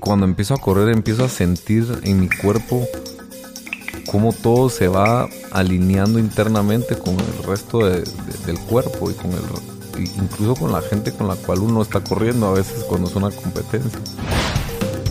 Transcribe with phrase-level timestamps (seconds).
[0.00, 2.86] Cuando empiezo a correr empiezo a sentir en mi cuerpo
[4.10, 9.30] cómo todo se va alineando internamente con el resto de- de- del cuerpo y con
[9.32, 9.40] el
[10.16, 13.30] incluso con la gente con la cual uno está corriendo a veces cuando es una
[13.30, 14.00] competencia.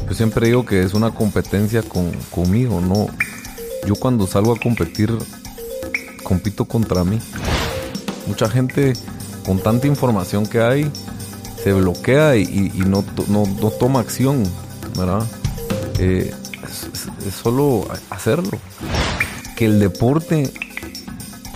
[0.09, 3.07] Yo siempre digo que es una competencia con, conmigo, no.
[3.87, 5.15] Yo cuando salgo a competir
[6.23, 7.19] compito contra mí.
[8.27, 8.93] Mucha gente
[9.45, 10.91] con tanta información que hay
[11.63, 14.43] se bloquea y, no, no, no toma acción,
[14.97, 15.23] ¿verdad?
[15.99, 16.33] Eh,
[17.25, 18.57] es solo hacerlo.
[19.55, 20.51] Que el deporte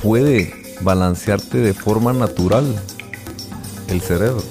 [0.04, 2.66] puede balancearte de forma natural
[3.88, 4.44] el cerebro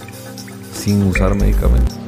[0.74, 2.03] sin usar medicamentos.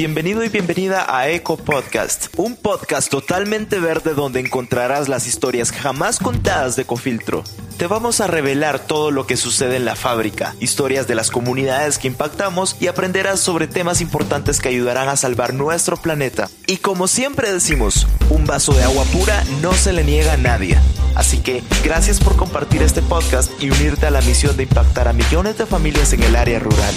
[0.00, 6.18] Bienvenido y bienvenida a Eco Podcast, un podcast totalmente verde donde encontrarás las historias jamás
[6.18, 7.44] contadas de Ecofiltro.
[7.76, 11.98] Te vamos a revelar todo lo que sucede en la fábrica, historias de las comunidades
[11.98, 16.48] que impactamos y aprenderás sobre temas importantes que ayudarán a salvar nuestro planeta.
[16.66, 20.78] Y como siempre decimos, un vaso de agua pura no se le niega a nadie.
[21.14, 25.12] Así que gracias por compartir este podcast y unirte a la misión de impactar a
[25.12, 26.94] millones de familias en el área rural.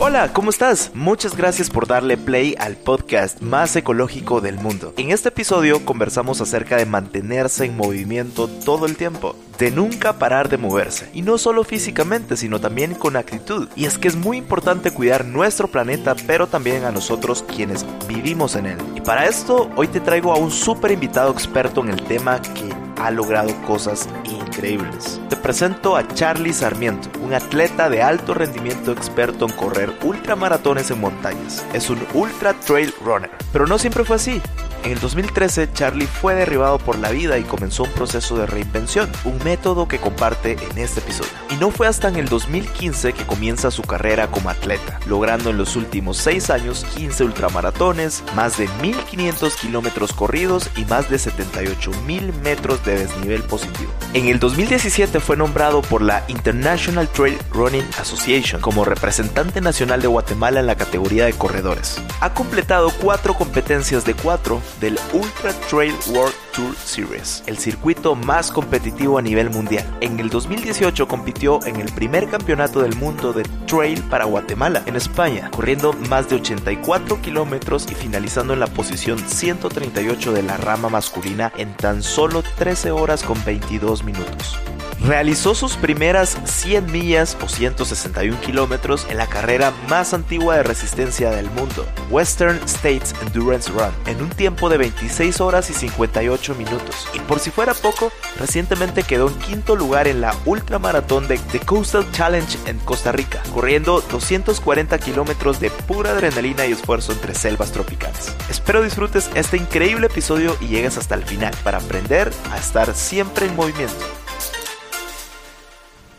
[0.00, 0.92] Hola, ¿cómo estás?
[0.94, 4.94] Muchas gracias por darle play al podcast más ecológico del mundo.
[4.96, 10.48] En este episodio conversamos acerca de mantenerse en movimiento todo el tiempo, de nunca parar
[10.48, 13.68] de moverse, y no solo físicamente, sino también con actitud.
[13.74, 18.54] Y es que es muy importante cuidar nuestro planeta, pero también a nosotros quienes vivimos
[18.54, 18.78] en él.
[18.94, 22.72] Y para esto, hoy te traigo a un súper invitado experto en el tema que
[23.00, 25.20] ha logrado cosas increíbles.
[25.28, 31.00] Te presento a Charlie Sarmiento, un atleta de alto rendimiento experto en correr ultramaratones en
[31.00, 31.64] montañas.
[31.72, 34.40] Es un ultra trail runner, pero no siempre fue así.
[34.88, 39.10] En el 2013, Charlie fue derribado por la vida y comenzó un proceso de reinvención,
[39.26, 41.30] un método que comparte en este episodio.
[41.50, 45.58] Y no fue hasta en el 2015 que comienza su carrera como atleta, logrando en
[45.58, 52.32] los últimos 6 años 15 ultramaratones, más de 1500 kilómetros corridos y más de 78.000
[52.42, 53.92] metros de desnivel positivo.
[54.14, 60.08] En el 2017 fue nombrado por la International Trail Running Association como representante nacional de
[60.08, 62.00] Guatemala en la categoría de corredores.
[62.22, 66.47] Ha completado cuatro competencias de cuatro del Ultra Trail World
[66.84, 69.86] Series, el circuito más competitivo a nivel mundial.
[70.00, 74.96] En el 2018 compitió en el primer campeonato del mundo de trail para Guatemala, en
[74.96, 80.88] España, corriendo más de 84 kilómetros y finalizando en la posición 138 de la rama
[80.88, 84.58] masculina en tan solo 13 horas con 22 minutos.
[85.00, 91.30] Realizó sus primeras 100 millas o 161 kilómetros en la carrera más antigua de resistencia
[91.30, 97.08] del mundo, Western States Endurance Run, en un tiempo de 26 horas y 58 minutos.
[97.14, 101.60] Y por si fuera poco, recientemente quedó en quinto lugar en la ultramaratón de The
[101.60, 107.72] Coastal Challenge en Costa Rica, corriendo 240 kilómetros de pura adrenalina y esfuerzo entre selvas
[107.72, 108.34] tropicales.
[108.48, 113.46] Espero disfrutes este increíble episodio y llegues hasta el final para aprender a estar siempre
[113.46, 114.04] en movimiento.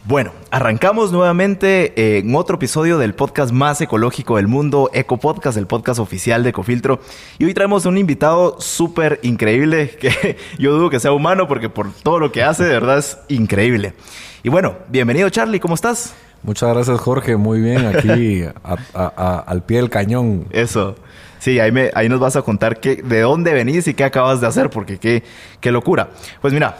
[0.09, 5.55] Bueno, arrancamos nuevamente eh, en otro episodio del podcast más ecológico del mundo, Eco Podcast,
[5.55, 6.99] el podcast oficial de Ecofiltro.
[7.37, 11.93] Y hoy traemos un invitado súper increíble que yo dudo que sea humano porque por
[11.93, 13.93] todo lo que hace, de verdad es increíble.
[14.41, 16.15] Y bueno, bienvenido Charlie, ¿cómo estás?
[16.41, 20.47] Muchas gracias Jorge, muy bien aquí a- a- a- al pie del cañón.
[20.49, 20.95] Eso.
[21.37, 24.41] Sí, ahí, me, ahí nos vas a contar qué, de dónde venís y qué acabas
[24.41, 25.21] de hacer, porque qué,
[25.61, 26.09] qué locura.
[26.41, 26.77] Pues mira,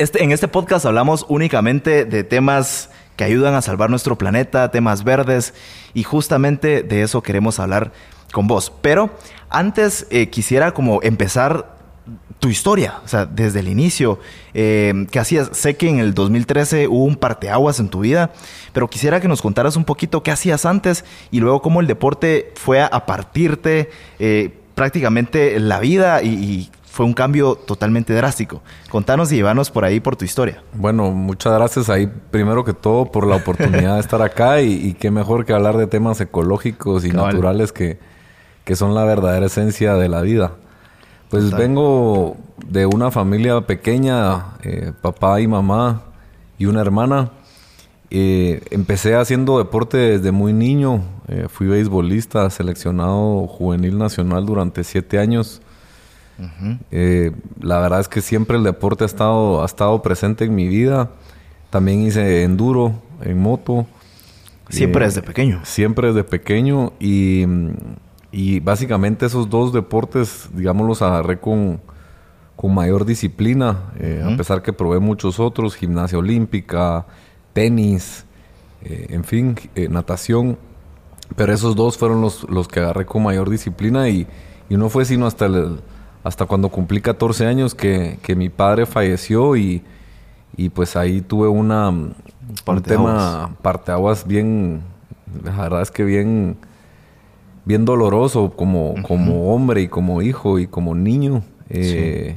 [0.00, 5.04] este, en este podcast hablamos únicamente de temas que ayudan a salvar nuestro planeta, temas
[5.04, 5.52] verdes,
[5.92, 7.92] y justamente de eso queremos hablar
[8.32, 8.72] con vos.
[8.80, 9.10] Pero
[9.50, 11.76] antes eh, quisiera como empezar
[12.38, 14.18] tu historia, o sea, desde el inicio,
[14.54, 15.50] eh, ¿qué hacías?
[15.52, 18.32] Sé que en el 2013 hubo un parteaguas en tu vida,
[18.72, 22.54] pero quisiera que nos contaras un poquito qué hacías antes y luego cómo el deporte
[22.56, 28.62] fue a, partirte eh, prácticamente la vida y fue un cambio totalmente drástico.
[28.90, 30.62] Contanos y llevanos por ahí por tu historia.
[30.74, 34.94] Bueno, muchas gracias ahí primero que todo por la oportunidad de estar acá y, y
[34.94, 37.26] qué mejor que hablar de temas ecológicos y Cabal.
[37.34, 37.98] naturales que,
[38.64, 40.52] que son la verdadera esencia de la vida.
[41.28, 41.60] Pues Total.
[41.60, 46.02] vengo de una familia pequeña, eh, papá y mamá
[46.58, 47.30] y una hermana.
[48.10, 51.02] Eh, empecé haciendo deporte desde muy niño.
[51.28, 55.62] Eh, fui beisbolista, seleccionado juvenil nacional durante siete años.
[56.90, 60.68] Eh, la verdad es que siempre el deporte ha estado, ha estado presente en mi
[60.68, 61.10] vida.
[61.70, 63.86] También hice enduro en moto.
[64.68, 65.60] Siempre desde pequeño.
[65.64, 67.44] Siempre desde pequeño y,
[68.32, 71.80] y básicamente esos dos deportes, digamos, los agarré con,
[72.56, 77.06] con mayor disciplina, eh, a pesar que probé muchos otros, gimnasia olímpica,
[77.52, 78.24] tenis,
[78.82, 80.58] eh, en fin, eh, natación.
[81.36, 84.26] Pero esos dos fueron los, los que agarré con mayor disciplina y,
[84.68, 85.80] y no fue sino hasta, el,
[86.22, 89.82] hasta cuando cumplí 14 años que, que mi padre falleció y,
[90.56, 94.82] y pues ahí tuve una, un tema parteaguas bien,
[95.42, 96.56] la verdad es que bien,
[97.64, 101.42] bien doloroso como, como hombre y como hijo y como niño.
[101.68, 102.36] Eh,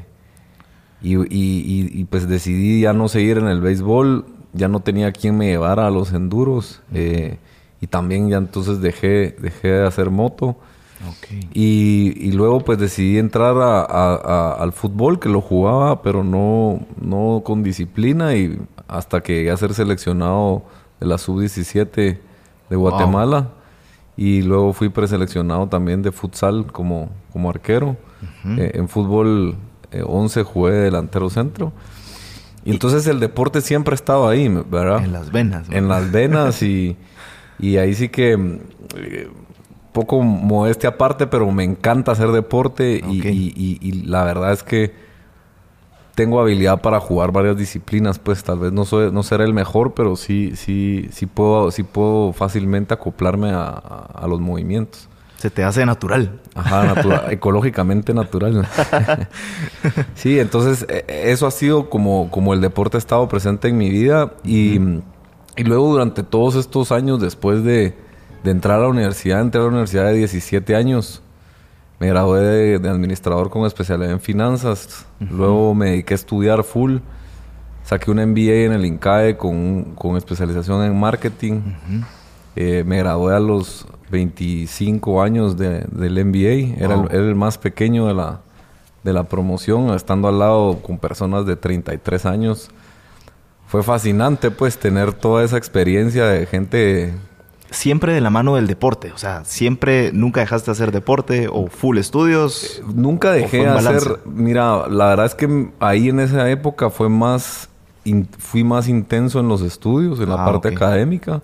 [1.01, 5.47] y, y, pues decidí ya no seguir en el béisbol, ya no tenía quien me
[5.47, 6.81] llevara a los enduros.
[6.93, 7.39] Eh,
[7.81, 10.55] y también ya entonces dejé, dejé de hacer moto.
[11.53, 18.35] Y, luego pues decidí entrar al fútbol, que lo jugaba, pero no, no con disciplina
[18.35, 20.63] y hasta que llegué a ser seleccionado
[20.99, 22.19] de la sub-17
[22.69, 23.49] de Guatemala.
[24.15, 27.97] Y luego fui preseleccionado también de futsal como, como arquero.
[28.57, 29.55] Eh, en fútbol
[29.91, 31.73] 11 eh, jugué delantero centro.
[32.63, 35.03] Y, entonces el deporte siempre ha estado ahí, ¿verdad?
[35.03, 35.67] En las venas.
[35.69, 36.95] En las venas y,
[37.59, 38.33] y ahí sí que
[38.95, 39.29] eh,
[39.93, 44.93] poco modestia aparte, pero me encanta hacer deporte y, la verdad es que
[46.15, 49.93] tengo habilidad para jugar varias disciplinas, pues tal vez no soy, no seré el mejor,
[49.93, 55.09] pero sí, sí, sí puedo, sí puedo fácilmente acoplarme a los movimientos.
[55.43, 56.39] Se te hace natural.
[56.55, 58.65] Ajá, natural, ecológicamente natural.
[60.15, 61.03] sí, entonces e,
[61.33, 64.79] eso ha sido como, como el deporte ha estado presente en mi vida y,
[65.57, 67.93] y luego durante todos estos años después de,
[68.43, 71.21] de, entrar a la universidad, entré a la universidad de 17 años.
[71.99, 75.05] Me gradué de, administrador con especialidad en finanzas.
[75.19, 76.97] Luego me dediqué a estudiar full.
[77.83, 81.61] Saqué un MBA en el INCAE con, con especialización en marketing.
[82.55, 86.83] Eh, me gradué a los 25 años de, del MBA.
[86.83, 88.41] Era, el, más pequeño de la,
[89.03, 92.69] de la promoción, estando al lado con personas de 33 años.
[93.67, 97.13] Fue fascinante, pues, tener toda esa experiencia de gente...
[97.73, 101.67] Siempre de la mano del deporte, o sea, siempre, nunca dejaste de hacer deporte o
[101.67, 102.79] full estudios.
[102.79, 107.09] Eh, nunca dejé de hacer, mira, la verdad es que ahí en esa época fue
[107.09, 107.69] más,
[108.37, 111.41] fui más intenso en los estudios, en la ah, parte académica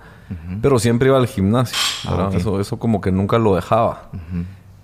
[0.62, 1.78] pero siempre iba al gimnasio.
[2.08, 4.10] Ah, eso, eso como que nunca lo dejaba.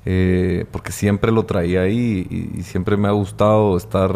[0.06, 4.12] Eh, porque siempre lo traía ahí y, siempre me ha gustado estar...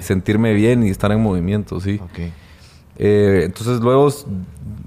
[0.00, 2.00] sentirme bien y estar en movimiento, sí.
[2.98, 4.08] Eh, entonces luego,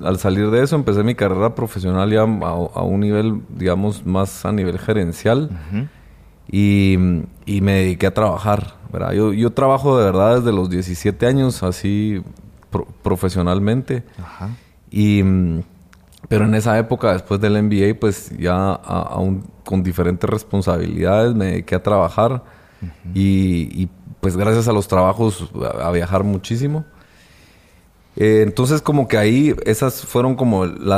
[0.03, 4.51] al salir de eso, empecé mi carrera profesional ya a, un nivel, digamos, más a
[4.51, 5.49] nivel gerencial.
[6.51, 8.75] y, me dediqué a trabajar.
[9.13, 12.23] Yo, yo trabajo de verdad desde los 17 años, así
[13.03, 14.03] profesionalmente.
[14.91, 15.23] Y
[16.29, 21.75] pero en esa época, después del MBA, pues ya aún con diferentes responsabilidades me dediqué
[21.75, 22.43] a trabajar
[23.13, 23.89] y,
[24.21, 25.49] pues gracias a los trabajos
[25.81, 26.85] a, viajar muchísimo.
[28.19, 30.91] Eh, entonces como que ahí esas fueron como el,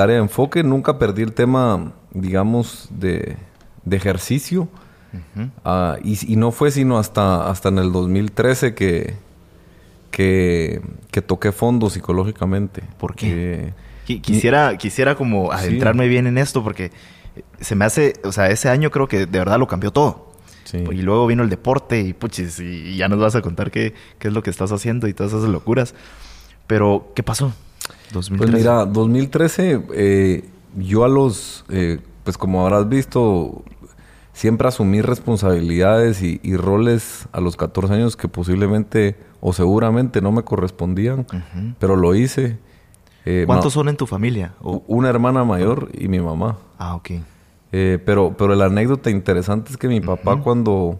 [0.00, 0.62] área de enfoque.
[0.62, 3.36] Nunca perdí el tema, digamos, de,
[3.90, 4.68] ejercicio.
[5.64, 9.14] Ah, y, no fue sino hasta, hasta en el 2013 que,
[10.12, 10.80] que,
[11.10, 12.82] que toqué fondo psicológicamente.
[12.98, 13.74] ¿Por qué?
[14.04, 16.92] Quisiera, quisiera como adentrarme bien en esto porque
[17.60, 20.28] se me hace, o sea, ese año creo que de verdad lo cambió todo.
[20.72, 24.28] Y luego vino el deporte y puchis, y ya nos vas a contar qué, qué
[24.28, 25.94] es lo que estás haciendo y todas esas locuras.
[26.68, 27.52] Pero, ¿qué pasó?
[28.12, 28.36] 2013.
[28.38, 33.64] Pues mira, 2013, eh, yo a los, eh, pues como habrás visto,
[34.32, 40.44] siempre asumí responsabilidades y, roles a los 14 años que posiblemente o seguramente no me
[40.44, 41.26] correspondían,
[41.80, 42.58] pero lo hice.
[43.24, 44.54] Eh, ¿Cuántos son en tu familia?
[44.60, 46.56] Una hermana mayor y mi mamá.
[46.78, 47.10] Ah, ok.
[47.72, 50.98] Eh, pero, pero la anécdota interesante es que mi papá cuando,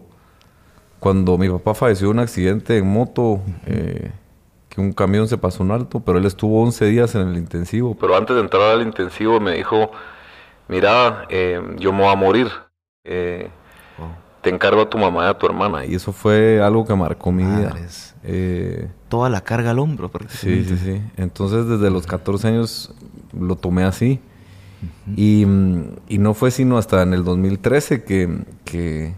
[0.99, 4.11] cuando mi papá falleció en un accidente en moto, eh,
[4.79, 7.97] que un camión se pasó un alto, pero él estuvo 11 días en el intensivo.
[8.01, 9.91] Pero antes de entrar al intensivo me dijo,
[10.69, 11.27] mira,
[11.79, 12.49] yo me voy a morir.
[13.03, 15.85] Te encargo a tu mamá y a tu hermana.
[15.85, 17.75] Y eso fue algo que marcó mi vida.
[18.23, 20.13] Eh, Toda la carga al hombro.
[20.29, 21.03] Sí, sí, sí.
[21.17, 22.95] Entonces desde los 14 años
[23.37, 24.21] lo tomé así.
[25.17, 29.13] y, no fue sino hasta en el 2013 que, que,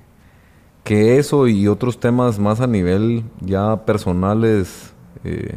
[0.85, 5.57] que, eso y otros temas más a nivel ya personales eh,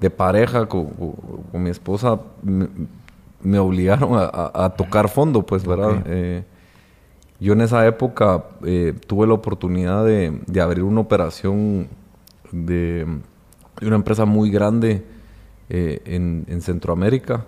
[0.00, 0.90] de pareja con,
[1.52, 6.02] mi esposa me, obligaron a, tocar fondo, pues, ¿verdad?
[6.06, 6.44] Eh,
[7.38, 8.44] yo en esa época
[9.06, 11.88] tuve la oportunidad de, de abrir una operación
[12.52, 13.06] de,
[13.82, 15.04] una empresa muy grande
[15.68, 17.46] eh, en, Centroamérica,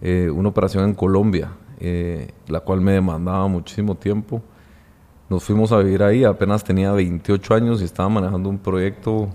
[0.00, 4.42] eh, una operación en Colombia, eh, la cual me demandaba muchísimo tiempo.
[5.28, 9.28] Nos fuimos a vivir ahí, apenas tenía 28 años y estaba manejando un proyecto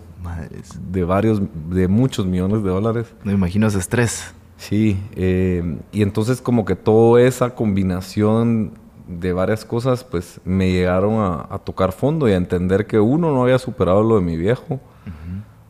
[0.92, 3.13] de varios, de muchos millones de dólares.
[3.24, 4.34] Me imagino ese estrés.
[4.58, 5.00] Sí,
[5.92, 8.74] y entonces como que toda esa combinación
[9.08, 11.16] de varias cosas, pues me llegaron
[11.50, 14.80] a, tocar fondo y a entender que uno, no había superado lo de mi viejo.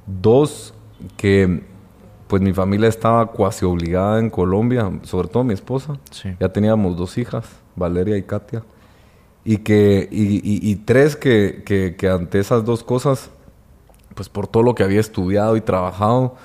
[0.05, 0.73] Dos,
[1.17, 1.63] que
[2.27, 5.97] pues mi familia estaba cuasi obligada en Colombia, sobre todo mi esposa.
[6.39, 8.63] Ya teníamos dos hijas, Valeria y Katia.
[9.43, 13.31] Y que, y, tres, que, ante esas dos cosas,
[14.21, 16.35] pues por todo lo que había estudiado y trabajado,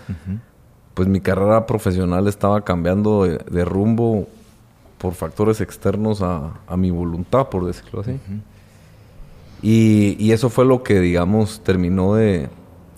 [0.95, 4.26] pues mi carrera profesional estaba cambiando de, rumbo
[4.97, 8.18] por factores externos a, mi voluntad, por decirlo así.
[9.61, 12.49] y, y, eso fue lo que, digamos, terminó de,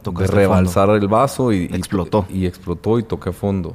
[0.04, 2.24] de rebalsar el vaso y explotó.
[2.28, 3.74] Y, explotó y toqué fondo.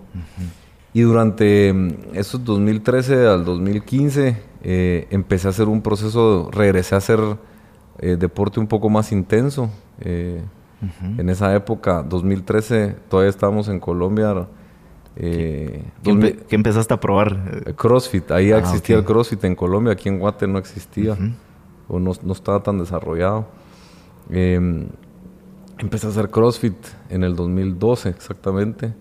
[0.94, 7.00] Y durante mm, esos 2013 al 2015 eh, empecé a hacer un proceso, regresé a
[7.00, 7.20] hacer
[8.00, 9.70] eh, deporte un poco más intenso.
[10.00, 10.42] Eh,
[11.18, 14.48] en esa época, 2013, todavía estábamos en Colombia.
[15.16, 15.84] ¿Qué,
[16.50, 17.76] empezaste a probar?
[17.76, 18.32] CrossFit.
[18.32, 19.94] Ahí ah, existía el CrossFit en Colombia.
[19.94, 21.18] Aquí en Guate no existía.
[21.88, 23.48] O no, no, estaba tan desarrollado.
[24.30, 24.88] Em,
[25.80, 26.78] Empecé a hacer CrossFit
[27.10, 28.94] en el 2012 exactamente.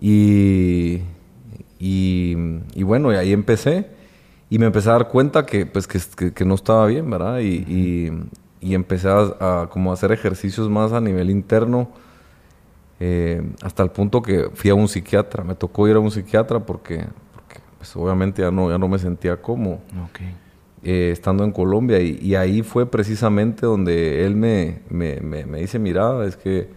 [0.00, 1.00] y,
[1.78, 3.90] y, bueno, y ahí empecé.
[4.48, 7.40] Y me empecé a dar cuenta que, pues, que, no estaba bien, ¿verdad?
[7.40, 8.12] Y, y,
[8.74, 11.88] empecé a, como hacer ejercicios más a nivel interno.
[12.98, 15.44] Eh, hasta el punto que fui a un psiquiatra.
[15.44, 18.98] Me tocó ir a un psiquiatra porque, porque pues, obviamente ya no, ya no me
[18.98, 19.80] sentía cómodo.
[20.10, 20.34] Okay.
[20.88, 26.24] Eh, estando en Colombia y, ahí fue precisamente donde él me, me, me, dice, mira,
[26.24, 26.68] es que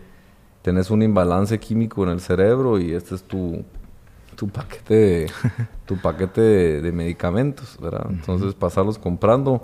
[0.64, 3.64] tenés un imbalance químico en el cerebro y este es tu,
[4.36, 5.32] tu paquete de,
[5.86, 6.42] tu paquete
[6.82, 8.08] de, medicamentos, ¿verdad?
[8.10, 9.62] Entonces pasarlos comprando.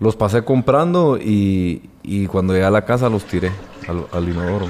[0.00, 3.52] Los pasé comprando y, y cuando llegué a la casa los tiré
[4.12, 4.66] al, inodoro.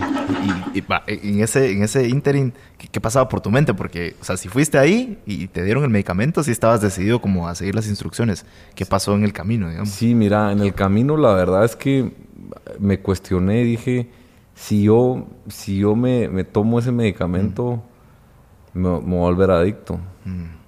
[0.74, 3.74] Y, en ese, en ese interim, ¿qué, pasaba por tu mente?
[3.74, 7.48] Porque, o sea, si fuiste ahí y te dieron el medicamento, si estabas decidido como
[7.48, 8.44] a seguir las instrucciones.
[8.74, 9.90] ¿Qué pasó en el camino, digamos?
[9.90, 12.12] Sí, mira, en el camino la verdad es que
[12.78, 14.10] me cuestioné, dije,
[14.54, 17.82] si yo, si yo me, me tomo ese medicamento,
[18.74, 20.00] me, voy a volver adicto.
[20.24, 20.59] Mm.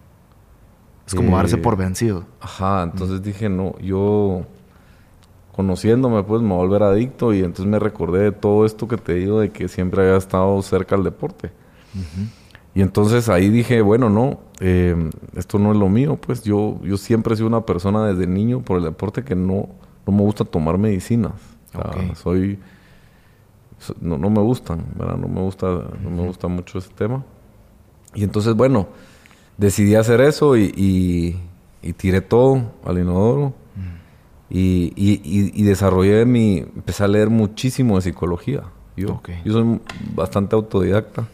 [1.13, 2.25] Es como darse por vencido.
[2.41, 4.47] Ajá, entonces dije, no, yo
[5.55, 8.97] conociéndome, pues me voy a volver adicto y entonces me recordé de todo esto que
[8.97, 11.53] te digo de que siempre había estado cerca al deporte.
[12.75, 16.97] Y entonces ahí dije, bueno, no, eh, esto no es lo mío, pues yo, yo
[16.97, 19.69] siempre he sido una persona desde niño por el deporte que no,
[20.07, 21.35] no me gusta tomar medicinas.
[22.15, 22.59] soy,
[24.01, 25.17] no, no me gustan, ¿verdad?
[25.19, 25.67] No me gusta,
[26.03, 27.23] no me gusta mucho ese tema.
[28.15, 28.89] Y entonces, bueno,
[29.57, 31.41] decidí hacer eso y,
[31.83, 33.55] y tiré todo al inodoro
[34.55, 36.59] y, y, desarrollé mi...
[36.59, 38.65] Empecé a leer muchísimo de psicología.
[38.99, 39.81] Yo, yo soy
[40.15, 41.27] bastante autodidacta.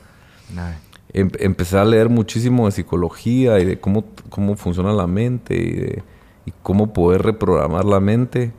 [1.13, 5.73] Em, empecé a leer muchísimo de psicología y de cómo, cómo funciona la mente y,
[5.73, 6.03] de,
[6.47, 8.53] y cómo poder reprogramar la mente.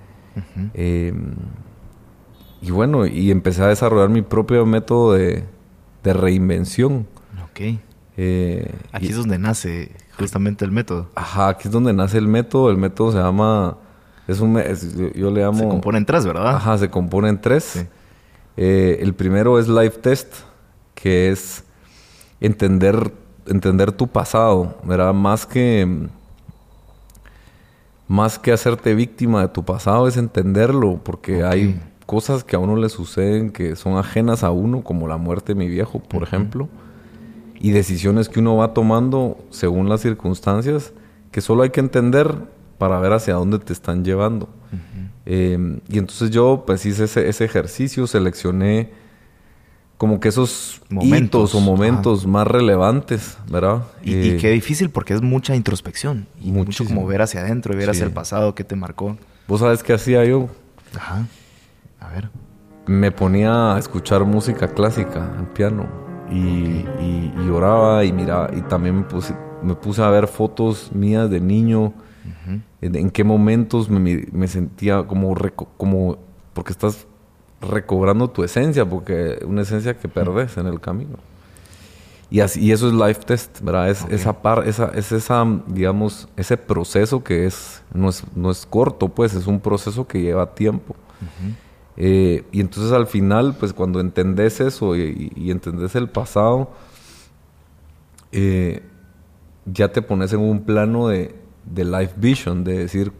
[0.73, 1.35] Em,
[2.61, 5.45] y bueno, y empecé a desarrollar mi propio método de,
[6.03, 7.07] de reinvención.
[7.45, 7.79] Ok.
[8.21, 11.07] Eh, aquí es donde nace justamente el método.
[11.15, 12.69] Ajá, aquí es donde nace el método.
[12.69, 13.77] El método se llama
[14.27, 14.61] es un,
[15.15, 15.57] yo le llamo...
[15.57, 16.49] Se compone en tres, ¿verdad?
[16.49, 17.85] Ajá, se compone en tres.
[18.57, 20.33] Eh, el primero es Life Test,
[20.93, 21.63] que es
[22.41, 23.11] entender,
[23.47, 25.15] entender tu pasado, ¿verdad?
[25.15, 26.09] Más que,
[28.07, 32.75] más que hacerte víctima de tu pasado, es entenderlo, porque hay cosas que a uno
[32.75, 36.67] le suceden que son ajenas a uno, como la muerte de mi viejo, por ejemplo,
[37.59, 40.93] y decisiones que uno va tomando según las circunstancias,
[41.31, 42.33] que solo hay que entender
[42.77, 44.49] para ver hacia dónde te están llevando.
[45.25, 48.91] Em, y entonces yo pues hice ese, ejercicio, seleccioné
[49.97, 53.83] como que esos momentos o momentos más relevantes, ¿verdad?
[54.01, 56.25] Y, eh, qué difícil porque es mucha introspección.
[56.41, 59.17] Y mucho como ver hacia adentro y ver hacia el pasado que te marcó.
[59.47, 60.47] ¿Vos sabes qué hacía yo?
[60.95, 61.27] Ajá.
[61.99, 62.29] A ver.
[62.87, 68.97] Me ponía a escuchar música clásica al piano y, y, oraba y miraba y también
[68.97, 71.93] me puse, me puse a ver fotos mías de niño
[72.81, 75.35] en, qué momentos me, sentía como,
[75.77, 76.17] como,
[76.53, 77.07] porque estás
[77.61, 81.17] recobrando tu esencia, porque una esencia que perdes en el camino.
[82.31, 83.89] Y, así, y eso es life test, ¿verdad?
[83.89, 88.65] Es, esa par, esa, es esa, digamos, ese proceso que es no, es, no es
[88.67, 90.95] corto, pues, es un proceso que lleva tiempo.
[91.99, 96.71] Eh, y entonces al final, pues cuando entendés eso y, y entendés el pasado,
[98.31, 98.81] eh,
[99.65, 103.11] ya te pones en un plano de, de life vision, de decir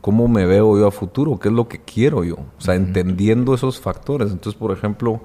[0.00, 2.36] cómo me veo yo a futuro, qué es lo que quiero yo.
[2.36, 4.30] O sea, entendiendo esos factores.
[4.30, 5.20] Entonces, por ejemplo,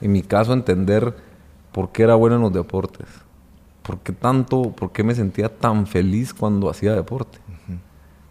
[0.00, 1.14] en mi caso, entender
[1.72, 3.06] por qué era bueno en los deportes.
[3.82, 7.38] ¿Por qué tanto, por qué me sentía tan feliz cuando hacía deporte?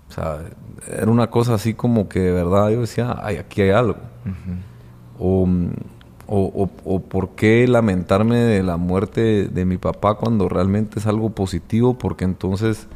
[0.10, 0.40] O sea,
[0.88, 3.98] era una cosa así como que de verdad yo decía, ay, aquí hay algo.
[5.20, 5.48] o,
[6.28, 11.30] o, o, por qué lamentarme de la muerte de mi papá cuando realmente es algo
[11.30, 12.88] positivo, porque entonces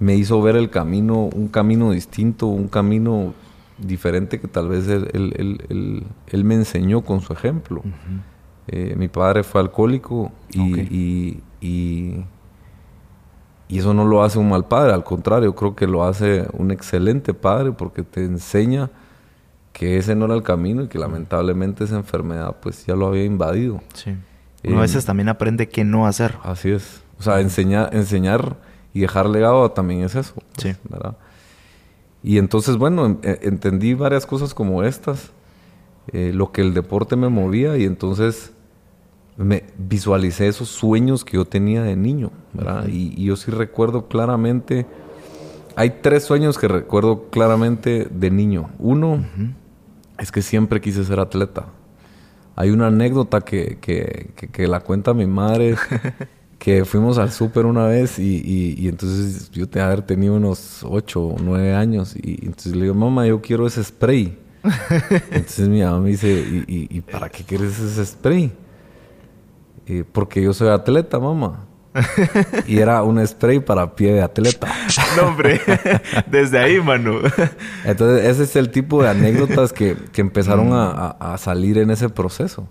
[0.00, 3.34] me hizo ver el camino, un camino distinto, un camino
[3.78, 7.82] diferente que tal vez él, él, me enseñó con su ejemplo.
[8.66, 12.24] Eh, mi padre fue alcohólico y, y,
[13.68, 17.34] eso no lo hace un mal padre, al contrario, creo que lo hace un excelente
[17.34, 18.90] padre porque te enseña
[19.72, 23.24] que ese no era el camino y que lamentablemente esa enfermedad pues ya lo había
[23.24, 23.82] invadido.
[23.94, 24.14] Sí.
[24.64, 26.36] Uno a veces también aprende qué no hacer.
[26.42, 27.02] Así es.
[27.18, 28.56] O sea, enseñar, enseñar
[28.94, 30.34] y dejar legado también es eso.
[30.56, 30.74] Sí.
[30.88, 31.16] ¿verdad?
[32.22, 35.32] Y entonces, bueno, e, entendí varias cosas como estas,
[36.12, 38.52] eh, lo que el deporte me movía y entonces
[39.36, 42.86] me visualicé esos sueños que yo tenía de niño, ¿verdad?
[42.88, 44.86] y, yo sí recuerdo claramente,
[45.76, 48.70] hay tres sueños que recuerdo claramente de niño.
[48.78, 49.24] Uno
[50.18, 51.66] es que siempre quise ser atleta.
[52.56, 55.74] Hay una anécdota que, que, que la cuenta mi madre
[56.58, 61.20] que fuimos al súper una vez y, y, entonces yo te haber tenido unos 8
[61.20, 64.38] o 9 años y, entonces le digo, mamá, yo quiero ese spray.
[65.30, 68.52] entonces mi mamá me dice, ¿y, y, para qué quieres ese spray?
[70.12, 71.66] Porque yo soy atleta, mamá.
[72.66, 74.66] y era un spray para pie de atleta.
[75.16, 75.60] no, hombre,
[76.30, 77.20] desde ahí, Manu.
[77.84, 82.08] Entonces, ese es el tipo de anécdotas que, que empezaron a, a, salir en ese
[82.08, 82.68] proceso.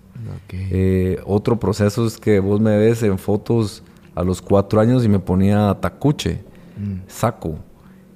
[0.50, 3.82] Eh, otro proceso es que vos me ves en fotos
[4.14, 6.42] a los cuatro años y me ponía tacuche,
[6.76, 7.08] mm.
[7.08, 7.58] saco.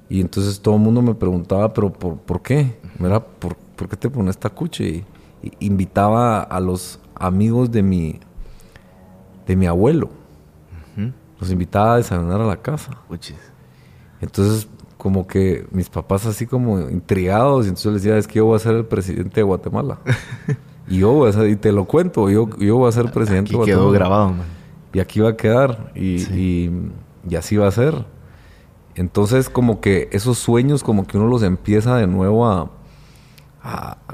[0.09, 2.79] Y entonces todo el mundo me preguntaba, ¿pero por, por qué?
[2.99, 3.25] ¿Verdad?
[3.39, 4.85] ¿Por, ¿Por, qué te pones tacuche?
[4.85, 5.05] Y,
[5.61, 8.21] invitaba a los amigos de mi,
[9.49, 10.11] de mi abuelo.
[11.41, 12.91] Los invitaba a desayunar a la casa.
[14.21, 18.47] Entonces, como que mis papás así como intrigados, y entonces les decía, es que yo
[18.47, 19.99] voy a ser el presidente de Guatemala.
[20.91, 23.55] Y yo, y te lo cuento, yo, yo voy a ser presidente.
[23.55, 24.33] Aquí quedó grabado,
[24.95, 25.93] Y aquí va a quedar.
[25.95, 28.07] Y, y, así va a ser.
[28.95, 32.71] Entonces, como que esos sueños, como que uno los empieza de nuevo a,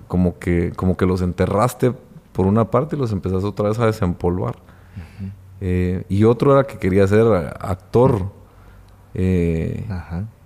[0.08, 1.92] como que, como que los enterraste
[2.32, 4.56] por una parte y los empezás otra vez a desempolvar.
[5.66, 7.26] Eh, y otro era que quería ser
[7.58, 8.30] actor.
[9.14, 9.86] Eh,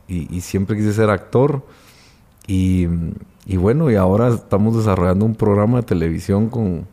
[0.06, 1.66] y, y, siempre quise ser actor.
[2.46, 2.86] Y,
[3.44, 6.86] y bueno, y ahora estamos desarrollando un programa de televisión con,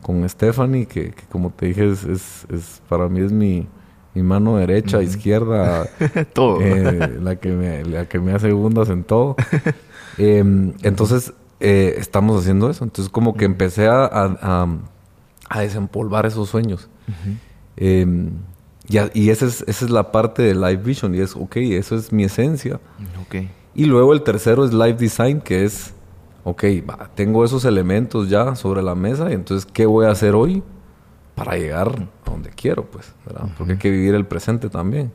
[0.00, 2.04] con Stephanie, que, como te dije, es,
[2.48, 3.68] es, para mí es mi,
[4.14, 5.86] mi mano derecha, izquierda,
[6.32, 6.62] todo.
[6.62, 9.36] Eh, la, que me, la que me hace segundas en todo.
[10.16, 12.84] Em, entonces, estamos haciendo eso.
[12.84, 14.08] Entonces, como que empecé a,
[15.50, 16.88] a, desempolvar esos sueños.
[17.76, 18.30] Em,
[18.88, 21.96] y, y esa, es, esa es la parte de Live Vision, y es, ok, eso
[21.96, 22.80] es mi esencia.
[23.74, 25.94] Y luego el tercero es Live Design, que es,
[26.44, 26.64] ok,
[27.14, 30.62] tengo esos elementos ya sobre la mesa, y entonces, ¿qué voy a hacer hoy
[31.34, 32.84] para llegar a donde quiero?
[32.84, 33.48] Pues, ¿verdad?
[33.56, 35.10] Porque hay que vivir el presente también.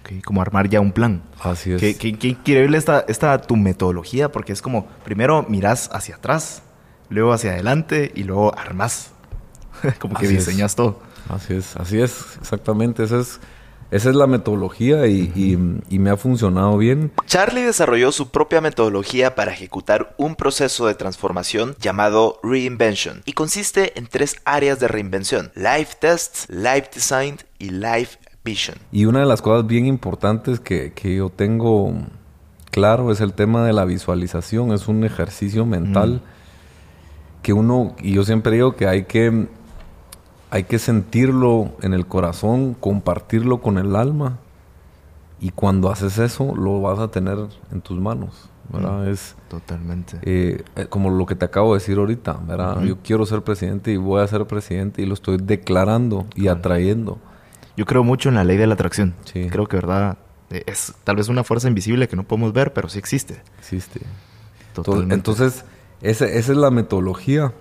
[0.00, 1.22] Ok, como armar ya un plan.
[1.40, 1.80] Así es.
[1.80, 4.32] ¿Qué, qué, quiere esta, esta tu metodología?
[4.32, 6.62] Porque es como, primero miras hacia atrás,
[7.08, 9.12] luego hacia adelante y luego armas.
[9.98, 11.00] como que diseñas todo.
[11.28, 13.04] Así es, así es, exactamente.
[13.04, 13.40] Eso es
[13.94, 17.12] esa es la metodología y, me ha funcionado bien.
[17.26, 23.96] Charlie desarrolló su propia metodología para ejecutar un proceso de transformación llamado Reinvention y consiste
[23.96, 28.78] en tres áreas de reinvención, Life Tests, Life Design y Life Vision.
[28.90, 31.94] Y una de las cosas bien importantes que, que yo tengo
[32.72, 36.20] claro es el tema de la visualización, es un ejercicio mental
[37.42, 39.46] que uno, y yo siempre digo que hay que
[40.54, 44.38] hay que sentirlo en el corazón, compartirlo con el alma.
[45.40, 47.38] Y cuando haces eso, lo vas a tener
[47.72, 48.48] en tus manos.
[48.68, 49.02] ¿verdad?
[49.02, 50.16] Mm, es totalmente.
[50.22, 52.82] Eh, eh, como lo que te acabo de decir ahorita, ¿verdad?
[52.82, 57.18] Yo quiero ser presidente y voy a ser presidente y lo estoy declarando y atrayendo.
[57.76, 59.16] Yo creo mucho en la ley de la atracción.
[59.24, 59.48] Sí.
[59.50, 60.18] Creo que, ¿verdad?
[60.50, 63.42] Eh, es tal vez una fuerza invisible que no podemos ver, pero sí existe.
[63.58, 64.02] Existe.
[64.72, 65.16] Totalmente.
[65.16, 65.64] Entonces,
[66.00, 67.52] esa, esa es la metodología.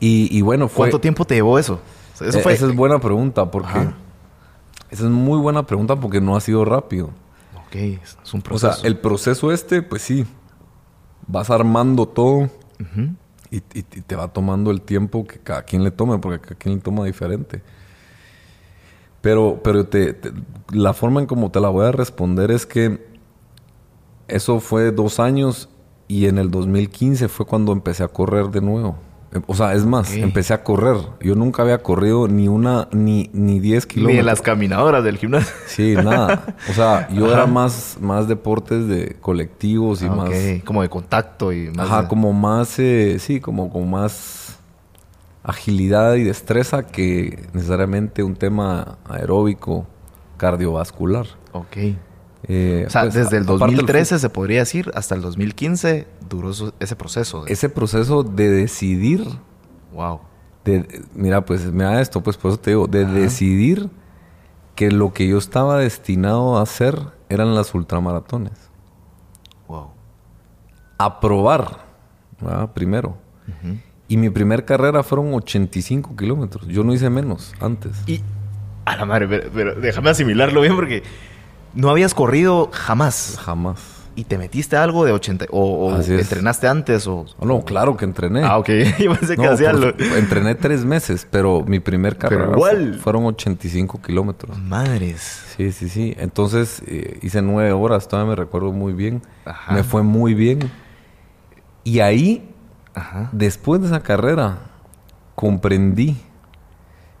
[0.00, 0.88] Y, bueno, fue...
[0.88, 1.80] ¿Cuánto tiempo te llevó eso?
[2.20, 3.88] Eh, esa es buena pregunta, porque...
[4.90, 7.10] Esa es muy buena pregunta porque no ha sido rápido.
[7.66, 8.68] Ok, es un proceso.
[8.68, 10.24] O sea, el proceso este, pues sí,
[11.26, 12.48] vas armando todo
[13.50, 16.80] y, te va tomando el tiempo que cada quien le tome, porque cada quien le
[16.80, 17.62] toma diferente.
[19.20, 20.16] Pero, pero te,
[20.70, 23.04] la forma en cómo te la voy a responder es que
[24.28, 25.68] eso fue dos años
[26.08, 28.96] y en el 2015 fue cuando empecé a correr de nuevo.
[29.46, 30.96] O sea, es más, empecé a correr.
[31.20, 34.14] Yo nunca había corrido ni una, ni, ni 10 kilómetros.
[34.14, 35.52] Ni en las caminadoras del gimnasio.
[35.66, 36.54] Sí, nada.
[36.70, 40.30] O sea, yo era más, más deportes de colectivos y ah, más.
[40.64, 41.86] Como de contacto y más.
[41.86, 44.58] Ajá, como más, eh, sí, como con más
[45.42, 49.86] agilidad y destreza que necesariamente un tema aeróbico,
[50.36, 51.26] cardiovascular.
[51.52, 51.76] Ok.
[52.46, 56.96] Eh, o sea, pues, desde el 2013 se podría decir hasta el 2015 duró ese
[56.96, 57.46] proceso.
[57.46, 59.26] Ese proceso de decidir.
[59.92, 60.20] Wow.
[60.64, 63.90] De, mira, pues mira esto, pues por eso te digo, de decidir
[64.74, 68.52] que lo que yo estaba destinado a hacer eran las ultramaratones.
[69.68, 69.90] Wow.
[70.98, 71.84] A probar,
[72.74, 73.16] primero.
[74.08, 76.66] Y mi primer carrera fueron 85 kilómetros.
[76.66, 77.92] Yo no hice menos antes.
[78.06, 78.22] Y,
[78.84, 81.02] a la madre, pero déjame asimilarlo bien porque
[81.74, 83.38] no habías corrido jamás.
[83.42, 83.93] Jamás.
[84.16, 85.46] ¿Y te metiste algo de 80?
[85.50, 87.06] ¿O, o entrenaste antes?
[87.06, 88.42] O, no, claro que entrené.
[88.44, 88.68] Ah, ok.
[88.98, 89.88] Yo pensé que hacía lo...
[89.88, 92.52] Entrené tres meses, pero mi primer carrera
[93.00, 94.56] fueron 85 kilómetros.
[94.58, 95.42] Madres.
[95.56, 96.14] Sí, sí, sí.
[96.18, 99.22] Entonces eh, hice nueve horas, todavía me recuerdo muy bien.
[99.70, 100.70] Me fue muy bien.
[101.82, 102.48] Y ahí,
[103.32, 104.58] después de esa carrera,
[105.34, 106.16] comprendí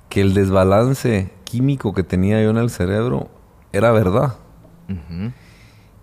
[0.08, 3.28] que el desbalance químico que tenía yo en el cerebro
[3.72, 4.34] era verdad.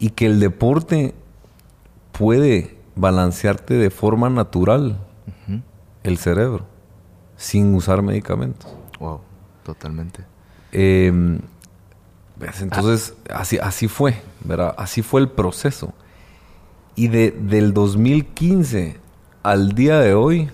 [0.01, 1.13] Y que el deporte
[2.11, 4.99] puede balancearte de forma natural
[6.03, 6.65] el cerebro
[7.37, 8.71] sin usar medicamentos.
[8.99, 9.21] Wow,
[9.63, 10.23] totalmente.
[10.71, 11.39] Em,
[12.59, 14.73] entonces, así, así fue, ¿verdad?
[14.77, 15.93] Así fue el proceso.
[16.95, 18.97] Y de, del 2015
[19.43, 20.49] al día de hoy,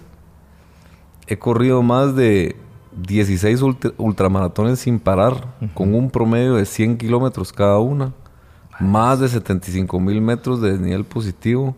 [1.27, 2.55] he corrido más de
[3.05, 3.61] 16
[3.97, 8.13] ultramaratones sin parar, con un promedio de 100 kilómetros cada una,
[8.79, 11.75] más de 75 mil metros de desnivel positivo.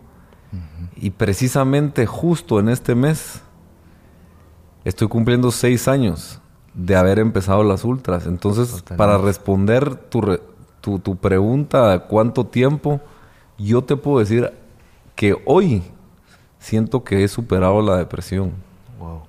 [0.96, 3.42] Y precisamente justo en este mes
[4.84, 6.40] estoy cumpliendo 6 años
[6.74, 8.26] de haber empezado las ultras.
[8.26, 10.38] Entonces, para responder tu,
[10.80, 13.00] tu, pregunta, ¿cuánto tiempo?
[13.58, 14.52] Yo te puedo decir
[15.14, 15.82] que hoy
[16.58, 18.52] siento que he superado la depresión.
[18.98, 19.22] Wow.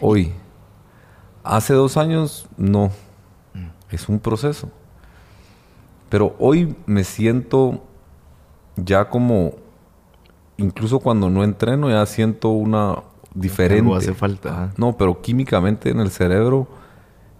[0.00, 0.32] Hoy.
[1.42, 2.90] Hace dos años, no.
[3.90, 4.70] Es un proceso.
[6.14, 7.82] Pero hoy me siento
[8.76, 9.54] ya como,
[10.56, 13.02] incluso cuando no entreno, ya siento una
[13.34, 13.82] diferente.
[13.82, 14.72] No hace falta.
[14.76, 16.68] No, pero químicamente en el cerebro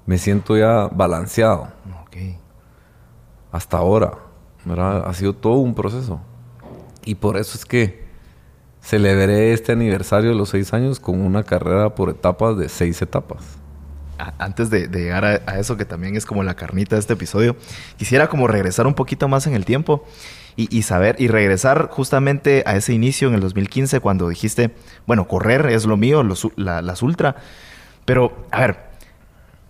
[0.06, 1.68] me siento ya balanceado.
[3.52, 4.18] Hasta ahora.
[4.68, 6.18] Ha sido todo un proceso.
[7.04, 8.04] Y por eso es que
[8.80, 13.56] celebré este aniversario de los seis años con una carrera por etapas de seis etapas
[14.38, 17.56] antes de, llegar a, eso que también es como la carnita de este episodio,
[17.96, 20.04] quisiera como regresar un poquito más en el tiempo
[20.56, 24.70] y, saber y regresar justamente a ese inicio en el 2015 cuando dijiste,
[25.06, 27.36] bueno, correr es lo mío, las ultra,
[28.04, 28.78] pero a ver,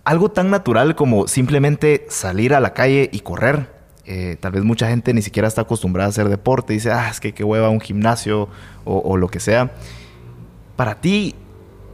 [0.04, 3.72] algo tan natural como simplemente salir a la calle y correr.
[4.07, 7.20] Eh, tal vez mucha gente ni siquiera está acostumbrada a hacer deporte, dice, ah, es
[7.20, 8.50] que qué hueva un gimnasio
[8.85, 9.72] o, o lo que sea.
[10.76, 11.35] Para ti,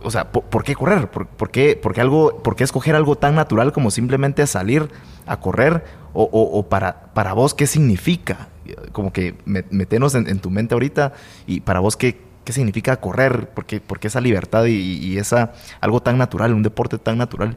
[0.02, 1.10] o sea, ¿por, qué correr?
[1.10, 4.88] ¿Por, qué, algo, ¿Por, qué, escoger algo tan natural como simplemente salir
[5.26, 5.84] a correr?
[6.12, 8.48] ¿O, para, para vos qué significa?
[8.92, 11.12] Como que metenos en, tu mente ahorita
[11.46, 16.18] y para vos qué, qué significa correr, ¿Por qué, esa libertad y, esa algo tan
[16.18, 17.56] natural, un deporte tan natural.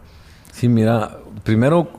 [0.52, 1.90] Sí, mira, primero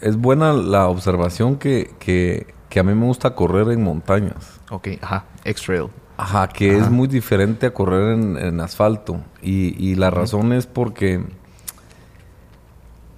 [0.00, 4.60] es buena la observación que, que, que a mí me gusta correr en montañas.
[4.70, 5.88] Ok, ajá, X-Trail.
[6.16, 9.20] Ajá, que es muy diferente a correr en, asfalto.
[9.42, 11.22] Y, la razón es porque...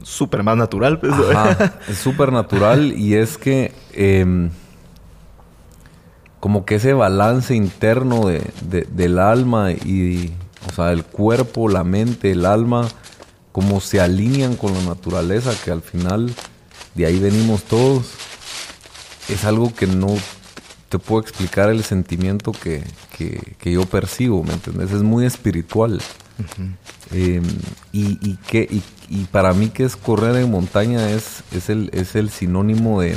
[0.02, 0.98] Súper más natural.
[0.98, 1.12] Pues.
[1.12, 3.72] Ajá, es súper natural y es que...
[3.92, 4.50] Em,
[6.40, 8.42] como que ese balance interno de,
[8.90, 10.32] del alma y...
[10.68, 12.88] O sea, el cuerpo, la mente, el alma,
[13.52, 16.34] como se alinean con la naturaleza, que al final
[16.94, 18.12] de ahí venimos todos,
[19.28, 20.08] es algo que no
[20.88, 22.82] te puedo explicar el sentimiento que,
[23.62, 24.92] yo percibo, ¿me entiendes?
[24.92, 26.00] Es muy espiritual.
[27.10, 27.42] Em,
[27.92, 32.30] y, que, y, para mí que es correr en montaña es, es, el, es el
[32.30, 33.16] sinónimo de,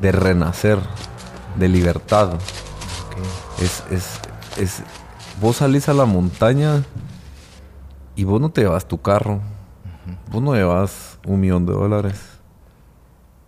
[0.00, 0.78] de renacer,
[1.58, 2.34] de libertad.
[3.60, 3.82] Es,
[4.58, 4.82] es,
[5.40, 6.84] vos salís a la montaña
[8.14, 9.40] y vos no te llevas tu carro,
[10.30, 12.20] vos no llevas un millón de dólares,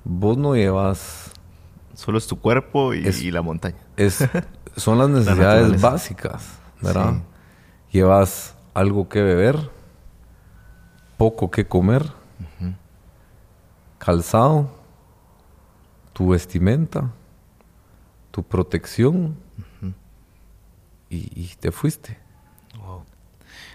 [0.04, 1.27] vos no llevas
[1.98, 3.74] Solo es tu cuerpo y, la montaña.
[3.96, 4.24] Es,
[4.76, 7.14] son las necesidades básicas, ¿verdad?
[7.90, 9.58] Llevas algo que beber,
[11.16, 12.04] poco que comer,
[13.98, 14.70] calzado,
[16.12, 17.10] tu vestimenta,
[18.30, 19.34] tu protección
[21.10, 22.16] y, te fuiste.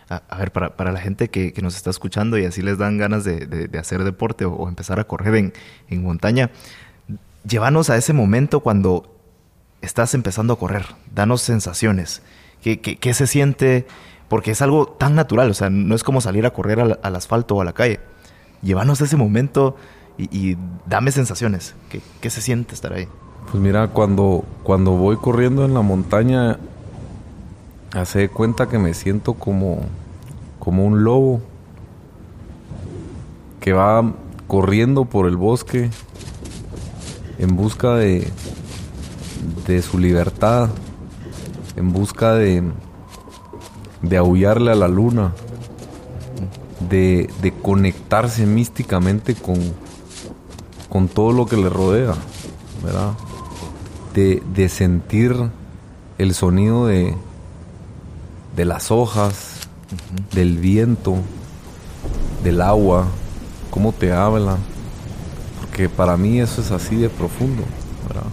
[0.07, 3.69] A, ver, para, la gente que, nos está escuchando y así les dan ganas de,
[3.77, 5.51] hacer deporte o, empezar a correr
[5.89, 6.51] en, montaña,
[7.45, 9.13] llévanos a ese momento cuando
[9.82, 10.86] estás empezando a correr.
[11.13, 12.21] Danos sensaciones.
[12.62, 13.86] ¿Qué, se siente?
[14.29, 17.15] Porque es algo tan natural, o sea, no es como salir a correr al, al
[17.15, 17.99] asfalto o a la calle.
[18.62, 19.75] Llévanos a ese momento
[20.17, 21.75] y, dame sensaciones.
[21.89, 23.08] ¿Qué, ¿Qué, se siente estar ahí?
[23.51, 26.58] Pues mira, cuando, cuando voy corriendo en la montaña,
[27.91, 29.82] hace cuenta que me siento como,
[30.60, 31.41] como un lobo
[33.60, 34.13] que va
[34.47, 35.89] corriendo por el bosque
[37.43, 38.25] en busca de,
[39.67, 40.69] de su libertad,
[41.75, 42.63] en busca de,
[44.01, 45.34] de aullarle a la luna,
[46.89, 49.58] de, de conectarse místicamente con,
[50.88, 52.13] con todo lo que le rodea,
[52.82, 53.12] ¿verdad?
[54.13, 55.36] De, sentir
[56.17, 57.13] el sonido de,
[58.56, 59.67] de las hojas,
[60.34, 61.17] del viento,
[62.41, 63.08] del agua,
[63.69, 64.58] cómo te habla.
[65.73, 67.63] Porque para mí eso es así de profundo,
[68.07, 68.29] ¿verdad?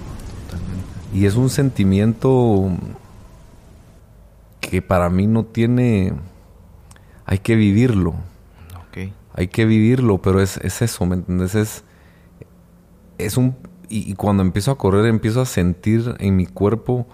[1.15, 2.69] Y es un sentimiento
[4.61, 6.13] que para mí no tiene...
[7.25, 8.13] Hay que vivirlo.
[9.33, 11.55] Hay que vivirlo, pero es, es eso, ¿me entiendes?
[11.55, 11.85] Es,
[13.17, 13.57] es un...
[13.89, 17.07] Y, cuando empiezo a correr empiezo a sentir en mi cuerpo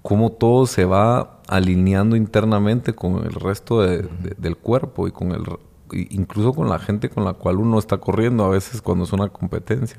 [0.00, 5.44] cómo todo se va alineando internamente con el resto del cuerpo y con el
[5.92, 9.28] incluso con la gente con la cual uno está corriendo a veces cuando es una
[9.28, 9.98] competencia.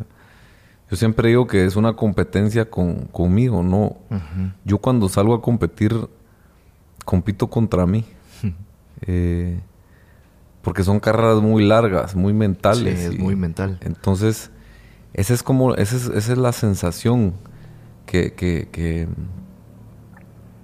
[0.90, 3.98] Yo siempre digo que es una competencia con, conmigo, no.
[4.66, 5.96] Yo cuando salgo a competir
[7.06, 8.06] compito contra mí.
[9.08, 9.60] Eh,
[10.62, 13.00] porque son carreras muy largas, muy mentales.
[13.00, 13.80] Sí, es muy mental.
[13.82, 14.52] Entonces,
[15.14, 17.34] esa es como, esa es, esa es la sensación
[18.06, 19.08] que, que, que,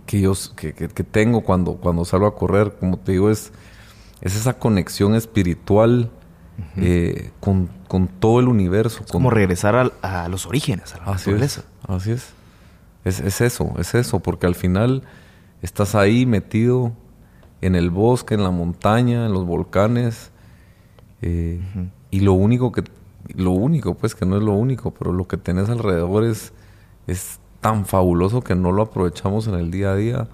[0.06, 0.72] que yo que,
[1.04, 2.76] tengo cuando, cuando salgo a correr.
[2.80, 3.52] Como te digo, es,
[4.22, 6.10] es esa conexión espiritual
[6.76, 9.04] eh, con, con, todo el universo.
[9.06, 12.34] Es como regresar a, los orígenes, a la así Es, así es.
[13.04, 13.20] es.
[13.20, 15.04] Es eso, es eso, porque al final
[15.62, 16.94] estás ahí metido
[17.62, 20.32] en el bosque, en la montaña, en los volcanes,
[21.22, 21.62] eh,
[22.12, 22.84] y lo único que
[23.36, 26.54] lo único, pues que no es lo único, pero lo que tenés alrededor es,
[27.08, 30.28] es tan fabuloso que no lo aprovechamos en el día a día.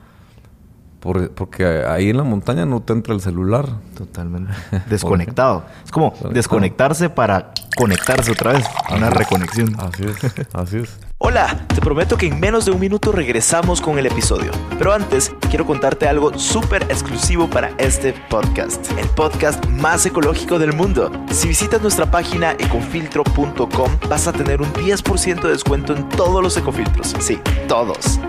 [1.03, 3.67] Porque ahí en la montaña no te entra el celular.
[3.97, 4.53] Totalmente.
[4.89, 5.65] Desconectado.
[5.83, 8.65] es como desconectarse para conectarse otra vez.
[8.95, 9.75] una reconexión.
[9.79, 10.97] Así es, así es.
[11.25, 14.51] Hola, te prometo que en menos de un minuto regresamos con el episodio.
[14.77, 20.73] Pero antes, quiero contarte algo súper exclusivo para este podcast, el podcast más ecológico del
[20.73, 21.09] mundo.
[21.31, 26.57] Si visitas nuestra página ecofiltro.com, vas a tener un 10% de descuento en todos los
[26.57, 27.15] ecofiltros.
[27.19, 27.39] Sí,
[27.69, 28.19] todos.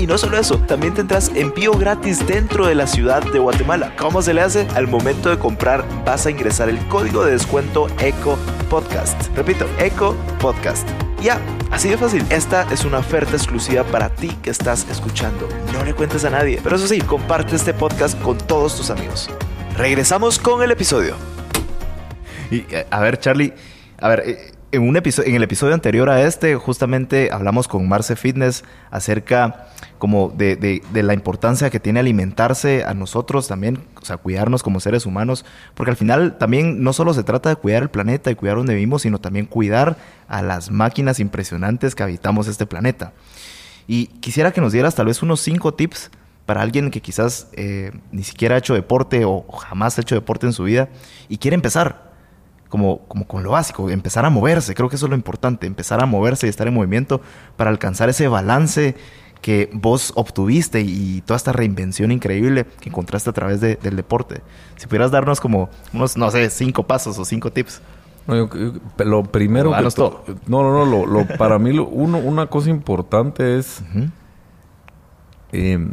[0.00, 3.94] Y no solo eso, también tendrás envío gratis dentro de la ciudad de Guatemala.
[3.98, 4.66] ¿Cómo se le hace?
[4.74, 8.38] Al momento de comprar vas a ingresar el código de descuento ECO
[8.70, 9.28] Podcast.
[9.36, 10.88] Repito, ECO Podcast.
[11.20, 11.38] Ya,
[11.70, 12.24] así de fácil.
[12.30, 15.46] Esta es una oferta exclusiva para ti que estás escuchando.
[15.74, 16.60] No le cuentes a nadie.
[16.62, 19.28] Pero eso sí, comparte este podcast con todos tus amigos.
[19.76, 21.14] Regresamos con el episodio.
[22.50, 23.52] Y eh, a ver, Charlie,
[23.98, 28.16] a ver, eh, en, un en el episodio anterior a este, justamente hablamos con Marce
[28.16, 34.16] Fitness acerca como de, de, la importancia que tiene alimentarse a nosotros también, o sea,
[34.16, 37.90] cuidarnos como seres humanos, porque al final también no solo se trata de cuidar el
[37.90, 39.96] planeta y cuidar donde vivimos, sino también cuidar
[40.28, 43.12] a las máquinas impresionantes que habitamos este planeta.
[43.86, 46.10] Y quisiera que nos dieras tal vez unos cinco tips
[46.46, 50.46] para alguien que quizás eh, ni siquiera ha hecho deporte o jamás ha hecho deporte
[50.46, 50.88] en su vida
[51.28, 51.99] y quiere empezar
[52.70, 56.02] como, como con lo básico, empezar a moverse, creo que eso es lo importante, empezar
[56.02, 57.20] a moverse y estar en movimiento
[57.56, 58.94] para alcanzar ese balance
[59.42, 64.42] que vos obtuviste y toda esta reinvención increíble que encontraste a través del deporte.
[64.76, 67.82] Si pudieras darnos como unos, no sé, cinco pasos o cinco tips.
[68.98, 70.36] lo primero que...
[70.46, 73.82] No, no, no, lo, para mí uno, una cosa importante es
[75.52, 75.92] em,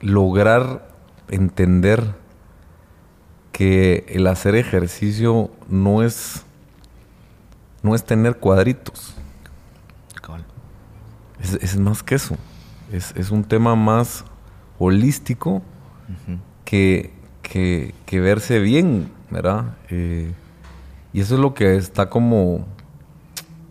[0.00, 0.88] lograr
[1.28, 2.19] entender
[3.52, 6.44] que el hacer ejercicio no es
[7.82, 9.14] no es tener cuadritos.
[11.40, 12.36] Es, más que eso.
[12.92, 14.24] Es, un tema más
[14.78, 15.62] holístico
[16.64, 19.76] que, que, verse bien, ¿verdad?
[19.88, 20.34] Eh,
[21.14, 22.66] y eso es lo que está como...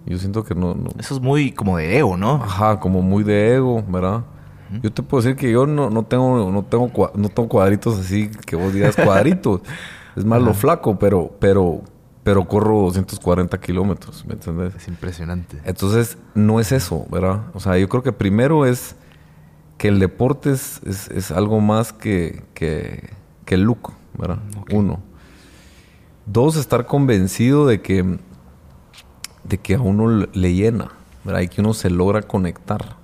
[0.06, 2.42] Yo siento que no, Eso es muy como de ego, ¿no?
[2.44, 4.24] Ajá, como muy de ego, ¿verdad?
[4.82, 8.30] Yo te puedo decir que yo no, no tengo, no tengo, no tengo cuadritos así
[8.46, 9.62] que vos digas cuadritos.
[10.16, 11.82] es más lo flaco, pero, pero,
[12.24, 14.76] pero corro 240 kilómetros, ¿me entiendes?
[14.76, 15.60] Es impresionante.
[15.66, 17.46] Entonces, no es eso, ¿verdad?
[17.54, 18.96] O sea, yo creo que primero es
[19.80, 23.12] que el deporte es, es, algo más que, que,
[23.46, 24.40] que, el look, ¿verdad?
[24.72, 25.02] Uno.
[26.26, 28.20] Dos, estar convencido de que,
[29.46, 30.92] de que a uno le llena,
[31.24, 31.42] ¿verdad?
[31.42, 32.98] Y que uno se logra conectar.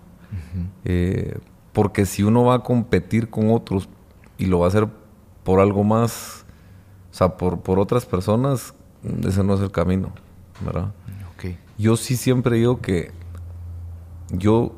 [0.84, 1.38] Eh,
[1.76, 3.90] porque si uno va a competir con otros
[4.38, 4.88] y lo va a hacer
[5.44, 6.46] por algo más,
[7.12, 8.74] o sea, por, por otras personas,
[9.28, 10.14] ese no es el camino,
[10.62, 10.94] ¿verdad?
[11.36, 11.60] Okay.
[11.78, 13.12] Yo sí siempre digo que
[14.30, 14.72] yo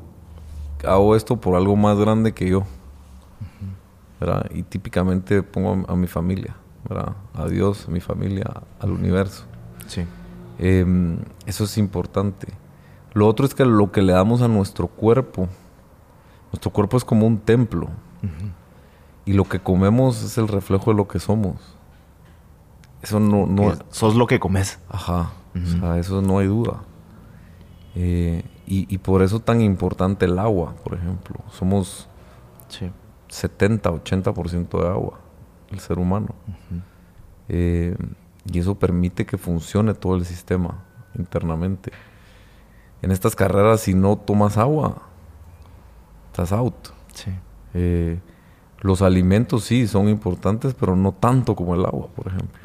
[0.84, 2.64] hago esto por algo más grande que yo,
[4.18, 4.50] ¿verdad?
[4.52, 6.56] Y típicamente pongo a, mi familia,
[6.88, 7.14] ¿verdad?
[7.32, 8.44] A Dios, a mi familia,
[8.80, 9.44] al universo.
[9.86, 10.02] Sí.
[10.58, 12.48] Em, eso es importante.
[13.12, 15.48] Lo otro es que lo que le damos a nuestro cuerpo,
[16.52, 17.88] nuestro cuerpo es como un templo.
[19.24, 21.56] Y lo que comemos es el reflejo de lo que somos.
[23.02, 23.46] Eso no...
[23.46, 24.78] no sos lo que comes.
[24.88, 25.32] Ajá.
[25.54, 26.82] O sea, eso no hay duda.
[27.94, 31.36] Eh, y, por eso tan importante el agua, por ejemplo.
[31.50, 32.08] Somos
[33.28, 35.18] 70, 80% de agua,
[35.70, 36.34] el ser humano.
[37.48, 37.96] Eh,
[38.44, 40.84] y eso permite que funcione todo el sistema
[41.16, 41.92] internamente.
[43.00, 45.07] En estas carreras, si no tomas agua,
[46.42, 46.74] estás out.
[47.74, 48.18] Eh,
[48.80, 52.60] los alimentos sí son importantes, pero no tanto como el agua, por ejemplo.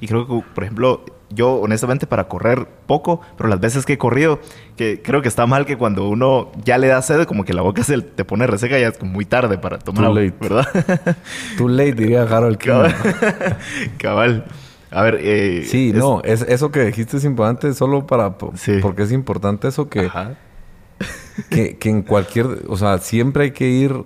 [0.00, 3.98] Y creo que, por ejemplo, yo honestamente para correr poco, pero las veces que he
[3.98, 4.40] corrido,
[4.76, 7.60] que creo que está mal que cuando uno ya le da sed, como que la
[7.60, 10.66] boca se te pone reseca, ya es muy tarde para tomar agua, ¿verdad?
[11.58, 12.94] Too late, diría Harold Cabal.
[13.98, 14.46] Cabal.
[14.90, 19.12] A ver, eh, sí, no, es, eso que dijiste es importante solo para, porque es
[19.12, 20.08] importante eso que,
[21.50, 24.04] que, que en cualquier, o sea, siempre hay que ir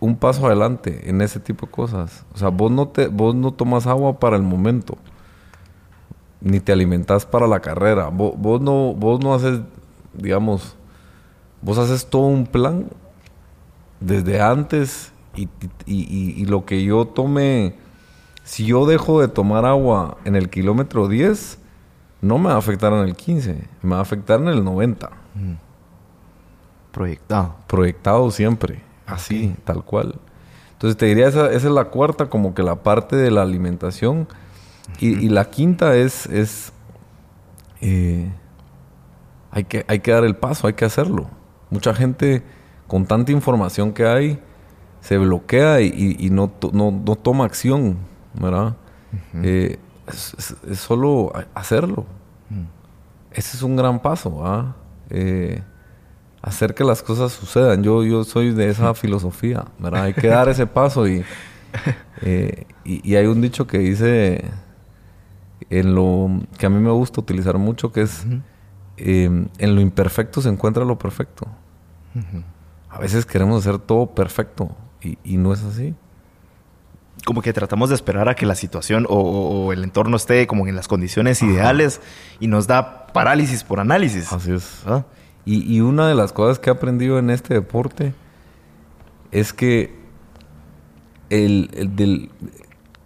[0.00, 2.24] un paso adelante en ese tipo de cosas.
[2.34, 4.98] O sea, vos no te, vos no tomas agua para el momento
[6.44, 8.08] ni te alimentas para la carrera.
[8.08, 9.60] Vos, no, vos no haces,
[10.12, 10.76] digamos,
[11.62, 12.86] vos haces todo un plan
[13.98, 15.10] desde antes
[15.86, 17.74] y, lo que yo tome,
[18.44, 21.58] si yo dejo de tomar agua en el kilómetro 10,
[22.20, 25.10] no me va a afectar en el 15, me va a afectar en el 90.
[25.34, 25.52] Mm.
[26.94, 27.56] Proyectado.
[27.66, 30.14] Proyectado siempre, así, tal cual.
[30.74, 34.28] Entonces te diría, esa, esa es la cuarta, como que la parte de la alimentación
[35.00, 36.72] y, la quinta es, es
[37.80, 38.30] eh,
[39.50, 41.26] hay, que, hay que dar el paso, hay que hacerlo.
[41.70, 42.42] Mucha gente
[42.86, 44.38] con tanta información que hay
[45.00, 47.98] se bloquea y, no, no, toma acción,
[48.34, 48.76] ¿verdad?
[49.42, 52.06] Eh, es, solo hacerlo.
[52.50, 52.64] Mm.
[53.32, 54.76] Ese es un gran paso, ¿ah?
[56.44, 57.82] Hacer que las cosas sucedan.
[57.82, 60.04] Yo, yo soy de esa filosofía, ¿verdad?
[60.04, 61.24] Hay que dar ese paso y,
[62.84, 64.44] y, hay un dicho que dice
[65.70, 66.28] en lo
[66.58, 68.26] que a mí me gusta utilizar mucho, que es
[68.98, 71.46] em, en lo imperfecto se encuentra lo perfecto.
[72.90, 75.94] A veces queremos hacer todo perfecto y, no es así.
[77.24, 80.76] Como que tratamos de esperar a que la situación o, el entorno esté como en
[80.76, 82.02] las condiciones ideales
[82.38, 84.30] y nos da parálisis por análisis.
[84.32, 84.84] Así es.
[85.46, 88.14] Y, y, una de las cosas que he aprendido en este deporte
[89.30, 89.94] es que
[91.28, 92.30] el, el del,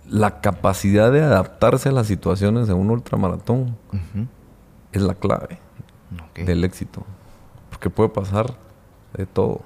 [0.09, 3.77] la capacidad de adaptarse a las situaciones en un ultramaratón
[4.92, 5.59] es la clave
[6.35, 7.05] del éxito.
[7.70, 8.55] Porque puede pasar
[9.14, 9.61] de todo.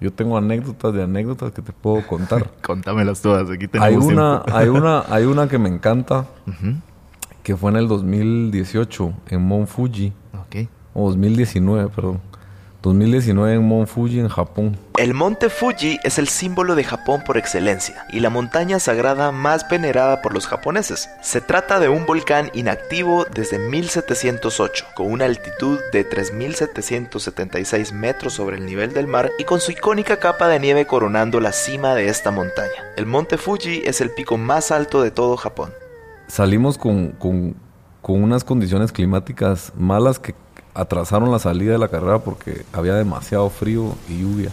[0.00, 2.50] Yo tengo anécdotas de anécdotas que te puedo contar.
[2.62, 6.26] Contámelas todas, aquí hay una, hay una, hay una que me encanta,
[7.42, 10.12] que fue en el 2018 en Mount Fuji.
[10.98, 12.20] O 2019, perdón.
[12.82, 14.76] 2019 en Mount Fuji en Japón.
[14.96, 19.68] El monte Fuji es el símbolo de Japón por excelencia y la montaña sagrada más
[19.68, 21.08] venerada por los japoneses.
[21.22, 28.56] Se trata de un volcán inactivo desde 1708, con una altitud de 3.776 metros sobre
[28.56, 32.08] el nivel del mar y con su icónica capa de nieve coronando la cima de
[32.08, 32.92] esta montaña.
[32.96, 35.70] El monte Fuji es el pico más alto de todo Japón.
[36.26, 37.56] Salimos con, con,
[38.02, 40.34] con unas condiciones climáticas malas que
[40.78, 44.50] atrasaron la salida de la carrera porque había demasiado frío y lluvia.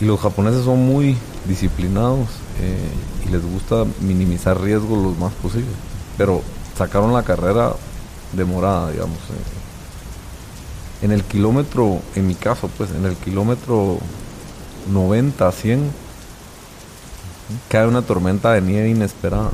[0.00, 1.16] Y los japoneses son muy
[1.46, 2.28] disciplinados
[2.60, 5.72] eh, y les gusta minimizar riesgos lo más posible.
[6.16, 6.40] Pero
[6.78, 7.72] sacaron la carrera
[8.32, 9.18] demorada, digamos.
[9.18, 11.04] Eh.
[11.04, 13.98] En el kilómetro, en mi caso, pues, en el kilómetro
[14.92, 15.90] 90, 100,
[17.68, 19.50] cae una tormenta de nieve inesperada.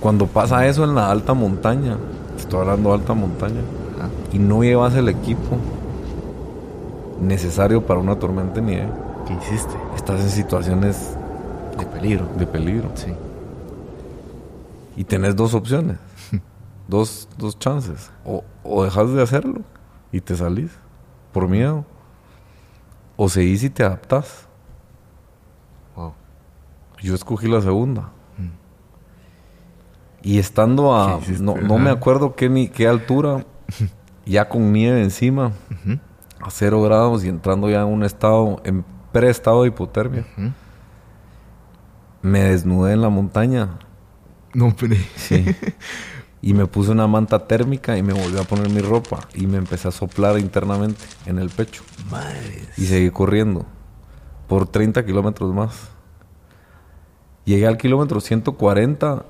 [0.00, 1.96] Cuando pasa eso en la alta montaña,
[2.36, 3.60] estoy hablando de alta montaña,
[4.32, 5.56] y no llevas el equipo,
[7.20, 8.88] necesario para una tormenta de nieve,
[9.26, 9.74] ¿Qué hiciste?
[9.94, 11.16] estás en situaciones
[11.78, 12.26] De peligro.
[12.36, 12.90] de peligro.
[12.94, 13.12] Sí.
[14.96, 15.98] Y tenés dos opciones,
[16.88, 18.10] dos, dos chances.
[18.24, 19.60] O, o dejas de hacerlo
[20.10, 20.70] y te salís
[21.32, 21.84] por miedo,
[23.16, 24.46] o seguís y te adaptás.
[25.96, 26.12] Wow.
[27.02, 28.10] Yo escogí la segunda.
[30.22, 33.44] Y estando a, no, no me acuerdo qué, ni, qué altura,
[34.26, 35.52] ya con nieve encima,
[36.40, 40.24] a cero grados y entrando ya en un estado, en pre-estado de hipotermia,
[42.22, 43.78] me desnudé en la montaña.
[44.54, 44.94] No, pero...
[45.16, 45.44] Sí.
[46.42, 49.58] y me puse una manta térmica y me volví a poner mi ropa y me
[49.58, 51.82] empecé a soplar internamente en el pecho.
[52.10, 52.68] Madre.
[52.76, 53.64] Y seguí corriendo
[54.48, 55.90] por 30 kilómetros más.
[57.44, 59.24] Llegué al kilómetro 140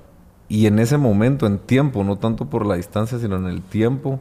[0.54, 4.20] y en ese momento, en tiempo, no tanto por la distancia, sino en el tiempo,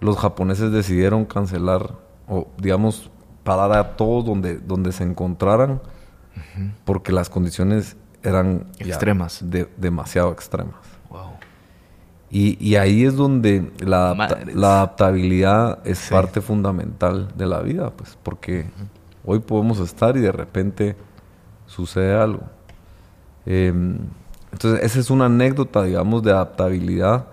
[0.00, 1.94] los japoneses decidieron cancelar
[2.28, 3.10] o, digamos,
[3.44, 5.80] parar a todos donde, donde se encontraran
[6.84, 9.40] porque las condiciones eran Extremas.
[9.50, 10.76] de- demasiado extremas.
[11.10, 11.32] Wow.
[12.30, 16.12] Y, y ahí es donde la, adapta- la adaptabilidad es Sí.
[16.14, 18.66] parte fundamental de la vida, pues, porque
[19.24, 20.96] hoy podemos estar y de repente
[21.66, 22.42] sucede algo.
[23.46, 23.98] Em,
[24.52, 27.26] entonces, esa es una anécdota, digamos, de adaptabilidad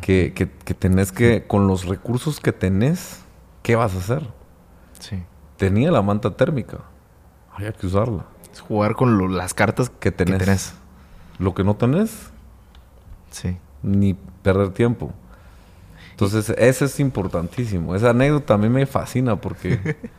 [0.00, 3.20] que, que, que tenés que, con los recursos que tenés,
[3.62, 4.22] ¿qué vas a hacer?
[5.00, 5.22] Sí.
[5.56, 6.78] Tenía la manta térmica,
[7.54, 8.24] había que usarla.
[8.52, 10.74] Es jugar con lo- las cartas ¿Qué tenés?
[11.38, 12.30] Lo que no tenés,
[13.30, 13.56] Sí.
[13.82, 15.12] ni perder tiempo.
[16.12, 17.94] Entonces, eso es importantísimo.
[17.94, 19.96] Esa anécdota a mí me fascina porque,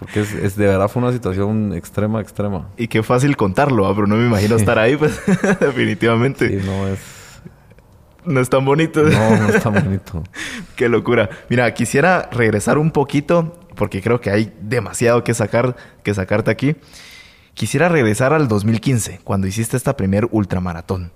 [0.00, 2.70] porque es, es de verdad fue una situación extrema, extrema.
[2.78, 5.20] Y qué fácil contarlo, ah, pero no me imagino estar ahí, pues
[5.60, 6.48] definitivamente.
[6.48, 6.98] Sí, no es,
[8.24, 9.02] No es tan bonito.
[9.02, 10.24] no, no es tan bonito.
[10.76, 11.28] Qué locura.
[11.50, 16.76] Mira, quisiera regresar un poquito, porque creo que hay demasiado que sacar, que sacarte aquí.
[17.52, 21.12] Quisiera regresar al 2015, cuando hiciste esta primer ultramaratón.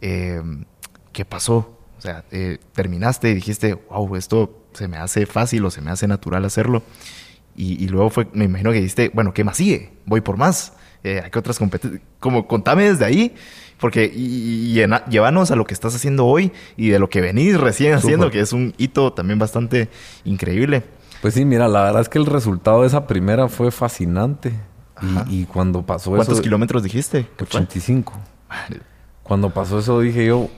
[0.00, 0.40] Eh,
[1.12, 1.78] ¿Qué pasó?
[1.98, 5.90] O sea, eh, terminaste y dijiste, wow, esto se me hace fácil o se me
[5.90, 6.84] hace natural hacerlo.
[7.56, 9.92] Y, y luego fue, me imagino que dijiste, bueno, ¿qué más sigue?
[10.06, 10.72] Voy por más.
[11.04, 12.02] Eh, ¿A qué otras competencias?
[12.18, 13.34] Como contame desde ahí,
[13.78, 17.10] porque y, y- y llena- llévanos a lo que estás haciendo hoy y de lo
[17.10, 19.88] que venís recién haciendo, que es un hito también bastante
[20.24, 20.82] increíble.
[21.20, 24.52] Pues sí, mira, la verdad es que el resultado de esa primera fue fascinante.
[25.28, 26.42] Y, cuando pasó ¿Cuántos eso...
[26.42, 27.26] kilómetros dijiste?
[27.36, 27.60] que fue?
[27.60, 28.12] 85.
[28.48, 28.80] Madre.
[29.22, 30.48] Cuando pasó eso dije yo,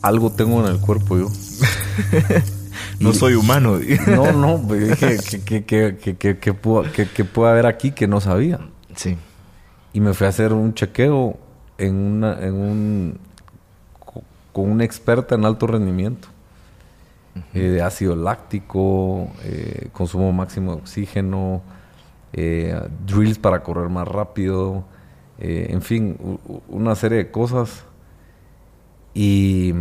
[0.00, 1.28] algo tengo en el cuerpo yo.
[3.00, 3.78] No soy humano.
[4.06, 8.60] No, no, pues dije que, que, puede haber aquí que no sabía.
[8.94, 9.16] sí.
[9.92, 11.36] Y me fui a hacer un chequeo
[11.76, 13.18] en una, en un
[13.98, 14.22] co-
[14.52, 16.28] con una experta en alto rendimiento.
[17.54, 21.62] Eh, de ácido láctico, eh, consumo máximo de oxígeno,
[22.32, 24.84] eh, drills para correr más rápido,
[25.38, 26.16] en fin,
[26.68, 27.84] una serie de cosas.
[29.14, 29.72] Y,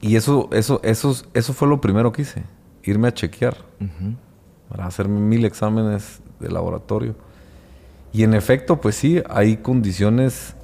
[0.00, 2.44] y eso, eso, eso, eso fue lo primero que hice,
[2.82, 3.56] irme a chequear
[4.68, 7.14] para hacerme mil exámenes de laboratorio.
[8.12, 10.54] Y en efecto, pues sí, hay condiciones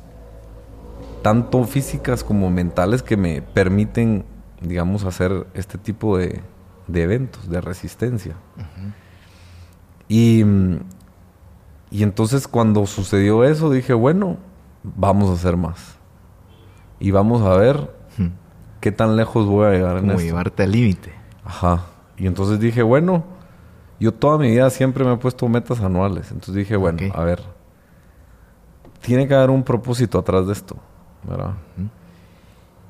[1.23, 4.25] tanto físicas como mentales que me permiten,
[4.61, 6.41] digamos, hacer este tipo de,
[6.87, 8.37] de eventos, de resistencia.
[10.09, 10.45] Y,
[11.91, 14.39] y entonces cuando sucedió eso, dije, bueno,
[14.83, 15.97] vamos a hacer más.
[16.99, 17.96] Y vamos a ver.
[18.87, 20.23] Qué tan lejos voy a llegar en Como esto.
[20.23, 21.13] llevarte al límite.
[21.45, 21.87] Ajá.
[22.17, 23.25] Y entonces dije, bueno,
[23.99, 26.31] yo toda mi vida siempre me he puesto metas anuales.
[26.31, 27.43] Entonces dije, bueno, a ver,
[29.01, 30.77] tiene que haber un propósito atrás de esto,
[31.29, 31.55] ¿verdad?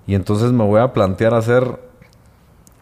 [0.06, 1.80] Y entonces me voy a plantear hacer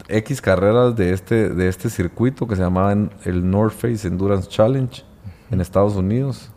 [0.08, 2.94] X carreras de este, de este circuito que se llamaba
[3.24, 5.04] el North Face Endurance Challenge
[5.52, 6.50] en Estados Unidos.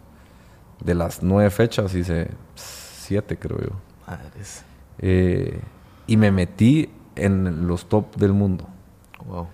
[0.83, 3.75] De las nueve fechas hice siete, creo yo.
[4.07, 4.63] Madres.
[4.97, 5.61] Eh,
[6.07, 8.67] y me metí en los top del mundo.
[9.25, 9.47] Wow.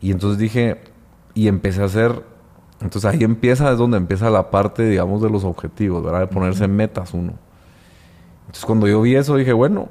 [0.00, 0.82] Y entonces dije,
[1.34, 2.24] y empecé a hacer,
[2.80, 6.20] entonces ahí empieza, es donde empieza la parte, digamos, de los objetivos, ¿verdad?
[6.20, 7.34] De ponerse metas uno.
[8.42, 9.88] Entonces cuando yo vi eso dije, bueno,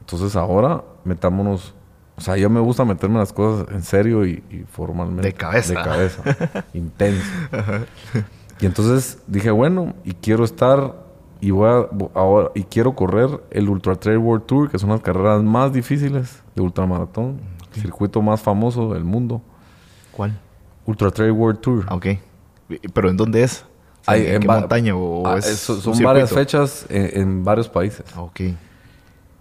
[0.00, 1.74] entonces ahora metámonos,
[2.16, 5.28] o sea, yo me gusta meterme las cosas en serio y, y formalmente.
[5.28, 5.74] De cabeza.
[5.74, 6.22] De cabeza,
[6.72, 7.30] intenso.
[8.60, 11.07] Y entonces dije, bueno, y quiero estar,
[11.40, 15.00] y voy a, ahora, y quiero correr el Ultra Trail World Tour, que son las
[15.00, 17.40] carreras más difíciles de ultramaratón,
[17.74, 19.40] el circuito más famoso del mundo.
[20.12, 20.38] ¿Cuál?
[20.86, 21.84] Ultra Trail World Tour.
[21.88, 22.06] Ah, ok.
[22.92, 23.64] ¿Pero en dónde es?
[24.00, 27.68] O sea, Hay ¿En, qué montaña o ah, es son varias fechas en, en varios
[27.68, 28.04] países.
[28.14, 28.40] Ah, Ok.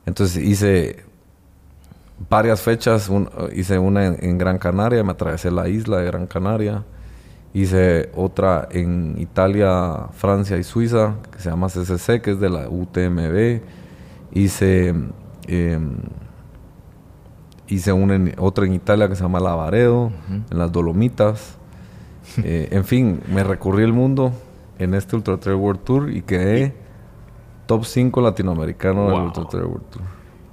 [0.06, 1.04] Entonces hice
[2.30, 3.10] varias fechas.
[3.10, 6.84] un- hice una en, en Gran Canaria, me atravesé la isla de Gran Canaria.
[7.58, 12.70] Hice otra en Italia, Francia y Suiza, que se llama CCC, que es de la
[12.70, 13.62] UTMB.
[14.32, 14.90] Hice,
[15.48, 15.96] em,
[17.68, 20.12] hice una en- otra en Italia que se llama Lavaredo,
[20.52, 21.56] en las Dolomitas.
[22.44, 24.34] Eh, en fin, me recorrí el mundo
[24.80, 26.74] en este Ultra Trail World Tour y quedé
[27.68, 29.24] top 5 latinoamericano del Wow.
[29.28, 30.04] Ultra Trail World Tour.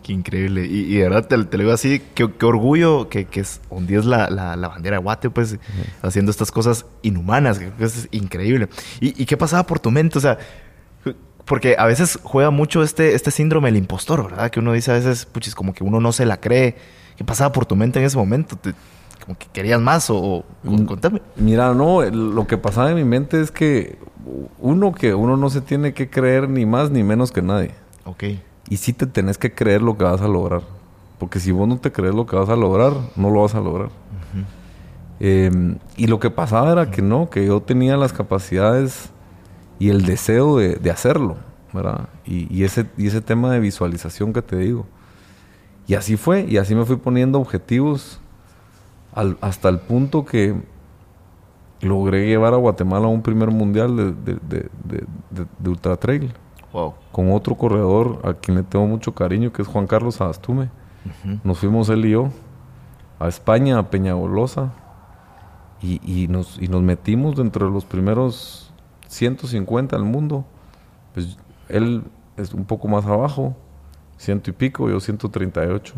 [0.05, 0.67] Qué increíble.
[0.67, 3.61] Y, y de verdad te, te lo digo así, qué, qué orgullo que, que es,
[3.71, 5.59] hundías la, la, la bandera de Guate, pues,
[6.03, 8.69] haciendo estas cosas inhumanas, que es increíble.
[9.01, 10.19] ¿Y, y qué pasaba por tu mente?
[10.19, 10.39] O sea,
[11.47, 14.51] porque a veces juega mucho este, este síndrome del impostor, ¿verdad?
[14.51, 16.77] Que uno dice a veces, puchis, como que uno no se la cree.
[17.17, 18.57] ¿Qué pasaba por tu mente en ese momento?
[18.57, 18.75] Te-
[19.25, 20.17] como que querías más o...
[20.19, 20.85] o- Mm.
[20.85, 21.23] contame.
[21.37, 23.99] Mira, no, lo que pasaba en mi mente es que
[24.59, 27.71] uno que uno no se tiene que creer ni más ni menos que nadie.
[28.05, 28.25] Ok.
[28.69, 30.63] Y sí te tenés que creer lo que vas a lograr.
[31.19, 33.61] Porque si vos no te crees lo que vas a lograr, no lo vas a
[33.61, 33.91] lograr.
[35.21, 35.51] Eh,
[35.97, 39.11] y lo que pasaba era que no, que yo tenía las capacidades
[39.79, 41.37] y el deseo de, de hacerlo,
[41.73, 42.09] ¿verdad?
[42.27, 44.87] Y, y ese, y ese tema de visualización que te digo.
[45.87, 48.21] Y así fue, y así me fui poniendo objetivos
[49.15, 50.55] al- hasta el punto que
[51.81, 56.33] logré llevar a Guatemala a un primer mundial de ultra trail
[56.75, 56.95] Wow.
[57.13, 60.71] con otro corredor a quien le tengo mucho cariño, que es Juan Carlos Abastume.
[61.07, 61.39] Ujú.
[61.45, 62.31] Nos fuimos él y yo
[63.21, 64.73] a España, a Peñagolosa,
[65.81, 68.73] y, y nos, y nos metimos dentro de los primeros
[69.07, 70.45] 150 del mundo.
[71.13, 72.03] Pues él
[72.37, 73.55] es un poco más abajo,
[74.17, 75.95] ciento y pico, yo 138.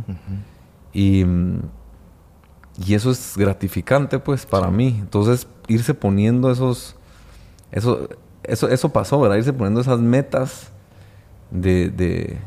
[0.93, 1.61] Y, mm,
[2.85, 4.97] y eso es gratificante, pues, para mí.
[5.01, 6.97] Entonces, irse poniendo esos...
[7.73, 8.09] Eso,
[8.45, 9.37] eso, eso pasó, ¿verdad?
[9.37, 10.71] Irse poniendo esas metas
[11.51, 12.39] de, de,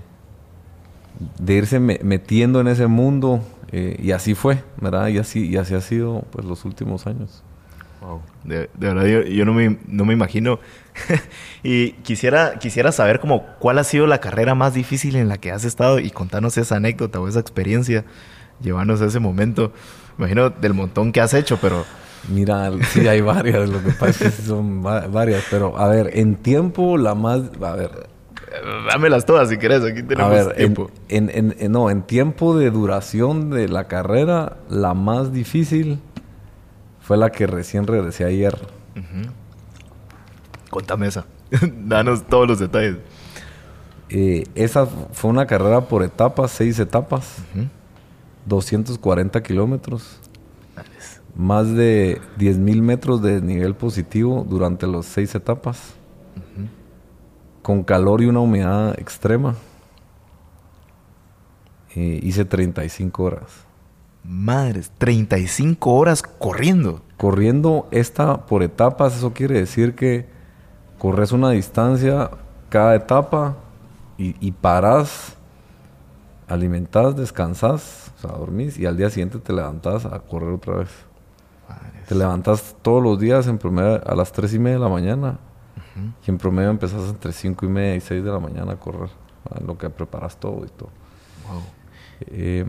[1.40, 3.42] de irse me- metiendo en ese mundo.
[3.72, 5.08] eh, y así fue, ¿verdad?
[5.10, 7.44] Y así, y así ha sido, pues, los últimos años.
[8.02, 8.22] Wow.
[8.46, 10.60] De, de verdad, yo, yo no, me, no me imagino.
[11.64, 15.52] y quisiera, quisiera saber como cuál ha sido la carrera más difícil en la que
[15.52, 18.06] has estado y contarnos esa anécdota o esa experiencia,
[18.62, 19.74] llevarnos a ese momento.
[20.18, 21.86] Me imagino del montón que has hecho, pero
[22.28, 26.12] Mira, sí, hay varias, lo que pasa es que son va- varias, pero a ver,
[26.14, 28.08] en tiempo la más, a ver,
[28.92, 30.92] dámelas todas si querés, aquí a tenemos ver, tiempo.
[31.08, 36.00] en- en- en- no, en tiempo de duración de la carrera, la más difícil
[37.00, 38.56] fue la que recién regresé ayer.
[38.96, 39.32] Ujú.
[40.70, 41.26] Contame esa.
[41.86, 42.98] Danos todos los detalles.
[44.10, 47.66] Eh, esa fue una carrera por etapas, seis etapas, Ujú.
[48.46, 50.20] 240 kilómetros,
[51.36, 55.94] más de 10.000 metros de nivel positivo durante las seis etapas,
[57.62, 59.56] con calor y una humedad extrema.
[61.96, 63.66] Eh, hice 35 horas.
[64.24, 67.02] Madres, 35 horas corriendo.
[67.18, 70.28] Corriendo esta por etapas, eso quiere decir que
[70.98, 72.30] corres una distancia
[72.70, 73.56] cada etapa
[74.18, 75.36] y, y parás,
[76.48, 81.09] alimentás, descansás, o sea, dormís y al día siguiente te levantás a correr otra vez.
[82.10, 85.38] Te levantas todos los días en promedio a las 3 y media de la mañana
[86.26, 89.12] y en promedio empezás entre 5 y media y 6 de la mañana a correr,
[89.64, 90.90] lo que preparas todo y todo.
[91.48, 91.62] Wow.
[92.22, 92.66] Eh,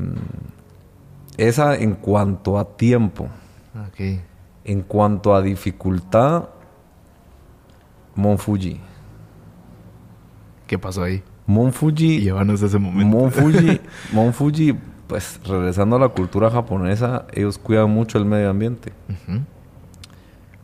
[1.38, 3.28] esa en cuanto a tiempo.
[3.88, 4.20] Ok.
[4.64, 6.50] En cuanto a dificultad,
[8.16, 8.78] Monfuji.
[10.66, 11.22] ¿Qué pasó ahí?
[11.46, 13.16] Monfuji, Llévanos a ese momento.
[13.16, 13.80] Monfuji,
[14.12, 14.78] Monfuji,
[15.10, 18.92] pues regresando a la cultura japonesa, ellos cuidan mucho el medio ambiente,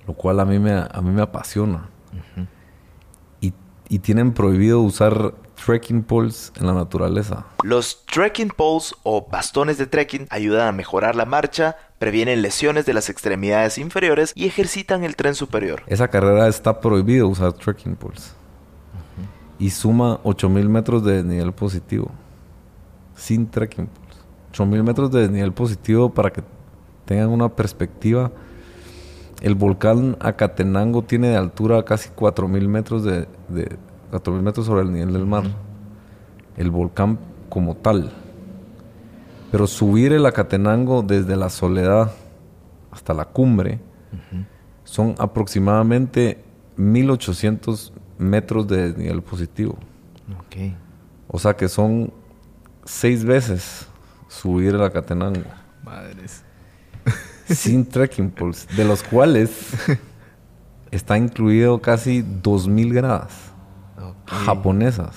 [0.06, 1.88] lo cual a mí me, a mí me apasiona.
[3.40, 3.52] y,
[3.88, 5.34] y tienen prohibido usar
[5.64, 7.44] trekking poles en la naturaleza.
[7.64, 12.94] Los trekking poles o bastones de trekking ayudan a mejorar la marcha, previenen lesiones de
[12.94, 15.82] las extremidades inferiores y ejercitan el tren superior.
[15.88, 18.32] Esa carrera está prohibido usar trekking poles.
[19.58, 22.12] Y suma 8000 metros de desnivel positivo.
[23.16, 24.05] Sin trekking poles.
[24.56, 26.42] 8000 metros de desnivel positivo para que
[27.04, 28.32] tengan una perspectiva.
[29.42, 33.76] El volcán Acatenango tiene de altura casi 4000 metros de, de
[34.10, 35.44] 4000 metros sobre el nivel del mar.
[36.56, 37.18] El volcán
[37.50, 38.12] como tal.
[39.52, 42.12] Pero subir el Acatenango desde la soledad
[42.90, 43.80] hasta la cumbre
[44.84, 46.42] son aproximadamente
[46.76, 49.76] 1800 metros de desnivel positivo.
[50.38, 50.72] Ok.
[51.28, 52.12] O sea que son
[52.84, 53.88] seis veces
[54.40, 55.42] subir el Acatenango
[55.84, 56.42] Madres.
[57.46, 59.74] sin trekking poles, de los cuales
[60.90, 63.52] está incluido casi 2000 gradas
[64.26, 65.14] japonesas.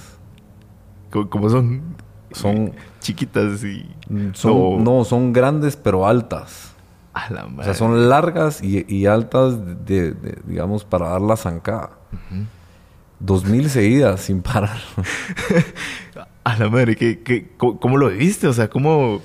[1.11, 1.81] ¿Cómo, son?
[2.31, 3.89] Son, Chiquitas y...
[4.33, 6.73] son no, son grandes pero altas.
[7.13, 7.63] A la O madre.
[7.65, 11.89] sea, son largas y, y altas, de, de- digamos, para dar la zancada.
[13.19, 14.77] Dos mil seguidas sin parar.
[16.49, 18.47] A la madre, ¿qué, qué, cómo, cómo lo viviste?
[18.47, 19.21] O sea, ¿cómo...?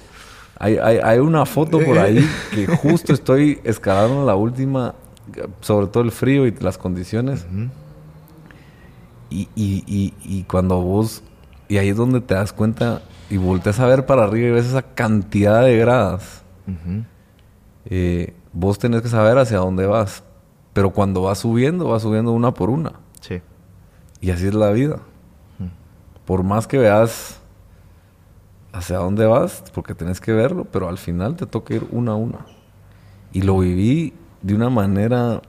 [0.59, 4.95] Hay, hay, hay una foto por ahí que justo estoy escalando la última,
[5.61, 7.47] sobre todo el frío y las condiciones.
[9.31, 11.23] y, y, y, y cuando vos,
[11.67, 14.67] y ahí es donde te das cuenta y volteas a ver para arriba y ves
[14.67, 16.45] esa cantidad de gradas,
[17.87, 20.25] eh, vos tenés que saber hacia dónde vas.
[20.75, 22.93] Pero cuando vas subiendo, vas subiendo una por una.
[23.21, 23.41] Sí.
[24.21, 24.99] Y así es la vida.
[26.27, 27.39] Por más que veas
[28.73, 32.17] hacia dónde vas, porque tenés que verlo, pero al final te toca ir una a
[32.17, 32.41] una.
[33.33, 34.13] Y lo viví
[34.43, 35.41] de una manera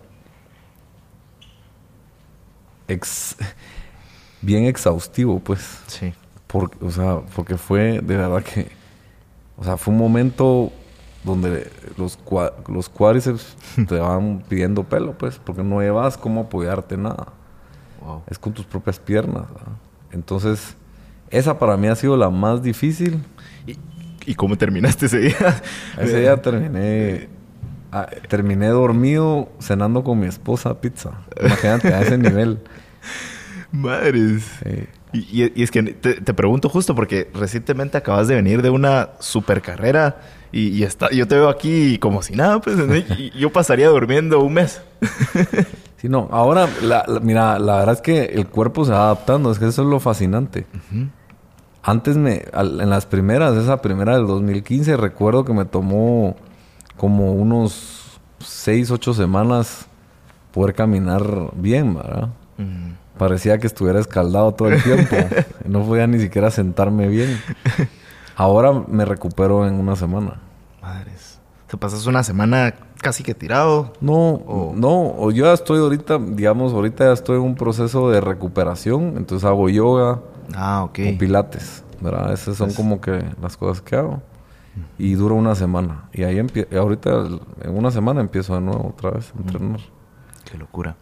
[2.88, 3.36] ex-
[4.42, 5.80] bien exhaustivo, pues.
[5.88, 6.14] Sí.
[6.48, 8.70] Porque, o sea, porque fue de verdad que.
[9.58, 10.72] O sea, fue un momento
[11.24, 13.56] donde los, cua- los cuádriceps
[13.88, 17.28] te van pidiendo pelo, pues, porque no llevas cómo apoyarte nada
[18.02, 18.22] Wow.
[18.28, 19.48] es con tus propias piernas.
[19.52, 19.72] ¿verdad?
[20.16, 20.76] Entonces,
[21.30, 23.20] esa para mí ha sido la más difícil.
[23.68, 23.78] ¿Y,
[24.26, 25.62] y cómo terminaste ese día?
[26.00, 27.28] Ese día terminé,
[27.92, 31.12] ah, terminé dormido cenando con mi esposa pizza.
[31.40, 32.60] Imagínate a ese nivel.
[33.72, 34.44] Madres.
[34.64, 34.88] Sí.
[35.14, 39.10] Y, y- es que te, te pregunto justo porque recientemente acabas de venir de una
[39.20, 40.18] super carrera
[40.52, 42.78] y, y está, yo te veo aquí como si nada, pues
[43.18, 44.82] y yo pasaría durmiendo un mes.
[45.98, 49.52] Sí, no, ahora, la- la- mira, la verdad es que el cuerpo se va adaptando,
[49.52, 50.66] es que eso es lo fascinante.
[51.84, 56.36] Antes me, al- en las primeras, esa primera del 2015, recuerdo que me tomó
[56.98, 59.86] como unos 6, 8 semanas
[60.52, 61.24] poder caminar
[61.56, 62.30] bien, ¿verdad?
[63.18, 65.16] Parecía que estuviera escaldado todo el tiempo.
[65.66, 67.40] no podía ni siquiera sentarme bien.
[68.36, 70.36] Ahora me recupero en una semana.
[70.82, 71.40] Madres.
[71.68, 72.74] Te pasas una semana
[73.06, 73.94] casi que tirado.
[74.02, 78.10] No, O- no, o yo ya estoy ahorita, digamos, ahorita ya estoy en un proceso
[78.10, 80.22] de recuperación, entonces hago yoga
[80.56, 81.00] Ah, ok.
[81.14, 82.34] o pilates, ¿verdad?
[82.34, 84.24] Esas son como que las cosas que hago.
[84.98, 86.10] Y dura una semana.
[86.14, 86.40] Y ahí
[86.76, 87.12] ahorita,
[87.62, 89.80] en una semana empiezo de nuevo otra vez a entrenar.
[90.50, 90.96] Qué locura.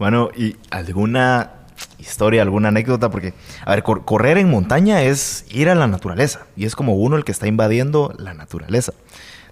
[0.00, 1.50] Bueno, ¿y alguna
[1.98, 3.08] historia, alguna anécdota?
[3.10, 3.32] Porque,
[3.64, 6.40] a ver, cor- correr en montaña es ir a la naturaleza.
[6.56, 8.92] Y es como uno el que está invadiendo la naturaleza.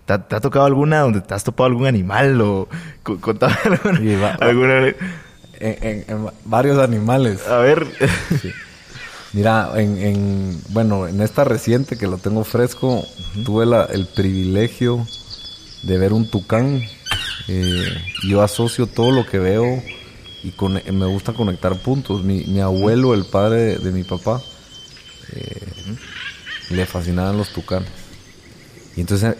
[0.07, 2.69] ¿Te ha, te ha tocado alguna donde te has topado algún animal o
[3.03, 4.01] co- contame alguna?
[4.01, 4.97] Y va- alguna- En,
[5.61, 7.47] en- en varios animales.
[7.49, 7.87] A ver.
[9.33, 13.05] Mira, en, en- bueno, en esta reciente que lo tengo fresco,
[13.45, 15.07] tuve la- el privilegio
[15.83, 16.83] de ver un tucán.
[17.49, 17.85] Eh,
[18.29, 19.83] yo asocio todo lo que veo
[20.43, 22.23] y con- me gusta conectar puntos.
[22.23, 24.41] Mi, mi abuelo, el padre de, de mi papá,
[25.33, 25.63] eh,
[26.71, 27.89] le fascinaban los tucanes.
[28.97, 29.35] Y entonces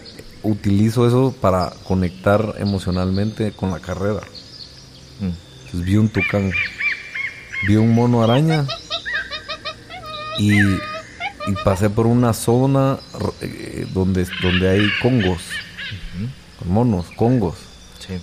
[0.45, 4.21] utilizo eso para conectar emocionalmente con la carrera.
[5.21, 6.51] Entonces vi un tucán,
[7.67, 8.65] vi un mono araña
[10.39, 12.97] y, y pasé por una zona
[13.41, 15.41] eh, donde, donde hay congos,
[16.65, 17.55] monos, congos,
[17.99, 18.19] Sí.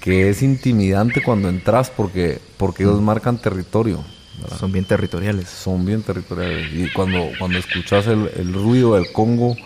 [0.00, 4.04] que es intimidante cuando entras porque, porque ellos marcan territorio.
[4.42, 4.58] ¿verdad?
[4.58, 5.48] Son bien territoriales.
[5.48, 6.68] Son bien territoriales.
[6.74, 9.56] Y cuando, cuando escuchas el, el ruido del congo,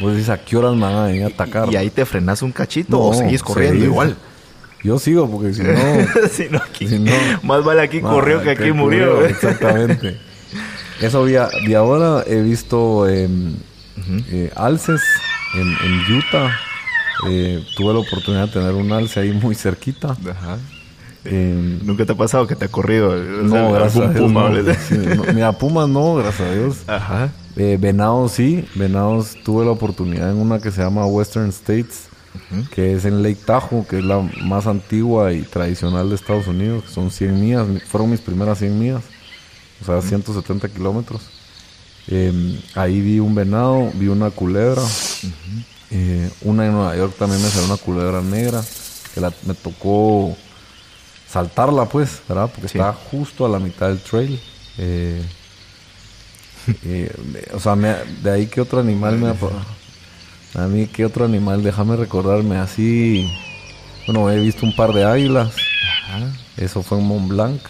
[0.00, 1.68] vos dices a qué horas me van a venir a atacar.
[1.72, 3.86] Y ahí te frenas un cachito No, o seguís corriendo seguís.
[3.88, 4.16] igual.
[4.84, 5.72] Yo sigo porque si no...
[6.30, 7.12] Si no, aquí- Si no-
[7.42, 9.14] más vale aquí corrió que aquí murió.
[9.16, 10.18] murió, Exactamente.
[11.00, 13.28] Eso vía, de ahora he visto eh,
[14.56, 15.00] alces
[15.54, 16.56] en, en Utah.
[17.28, 20.16] Eh, tuve la oportunidad de tener un alce ahí muy cerquita.
[20.30, 20.58] Ajá.
[21.24, 23.10] Em, ¿Nunca te ha pasado que te ha corrido?
[23.10, 24.22] o sea, no, gracias a Dios.
[24.32, 25.14] puma, no.
[25.16, 25.32] no.
[25.34, 26.76] Mira, pumas no, gracias a Dios.
[26.86, 27.32] Ajá.
[27.56, 32.04] Eh, venados sí, venados tuve la oportunidad en una que se llama Western States,
[32.74, 36.84] que es en Lake Tahoe, que es la más antigua y tradicional de Estados Unidos,
[36.84, 39.02] que son 100 millas, mi- fueron mis primeras 100 millas,
[39.82, 41.20] o sea, 170 kilómetros.
[42.06, 44.82] Eh, ahí vi un venado, vi una culebra,
[45.90, 48.62] eh, una en Nueva York también me salió una culebra negra,
[49.14, 50.36] que la- me tocó
[51.28, 52.50] saltarla pues, ¿verdad?
[52.52, 52.78] Porque Sí.
[52.78, 54.40] estaba justo a la mitad del trail.
[54.78, 55.22] Eh,
[56.84, 57.12] eh,
[57.54, 59.34] o sea, me- de ahí que otro animal me
[60.54, 61.62] A mí, ¿qué otro animal?
[61.62, 63.30] Déjame recordarme así...
[64.06, 65.54] Bueno, he visto un par de águilas.
[66.56, 67.60] Eso fue en Mont Blanc.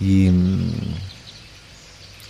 [0.00, 0.30] Y...
[0.30, 0.70] mm,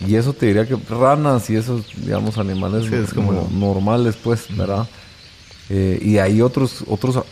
[0.09, 4.47] Y eso te diría que ranas y esos, digamos, animales Sí, es como normales, pues,
[4.57, 4.87] ¿verdad?
[5.69, 7.23] Eh, y hay otros, otros,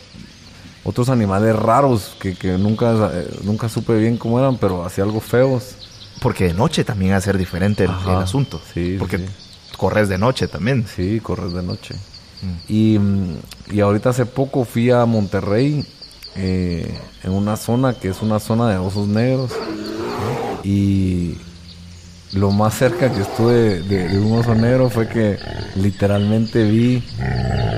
[0.87, 5.19] otros animales raros que, que nunca, eh, nunca supe bien cómo eran, pero hacía algo
[5.19, 5.75] feos.
[6.21, 8.61] Porque de noche también va a ser diferente el, asunto.
[8.73, 9.25] Sí, Porque sí.
[9.75, 10.85] corres de noche también.
[10.87, 11.95] Sí, correr de noche.
[12.69, 13.37] Y, mm,
[13.73, 15.85] y ahorita hace poco fui a Monterrey,
[16.37, 19.51] eh, en una zona que es una zona de osos negros.
[20.63, 21.35] Y
[22.31, 25.37] lo más cerca que estuve de, de un oso negro fue que
[25.75, 27.03] literalmente vi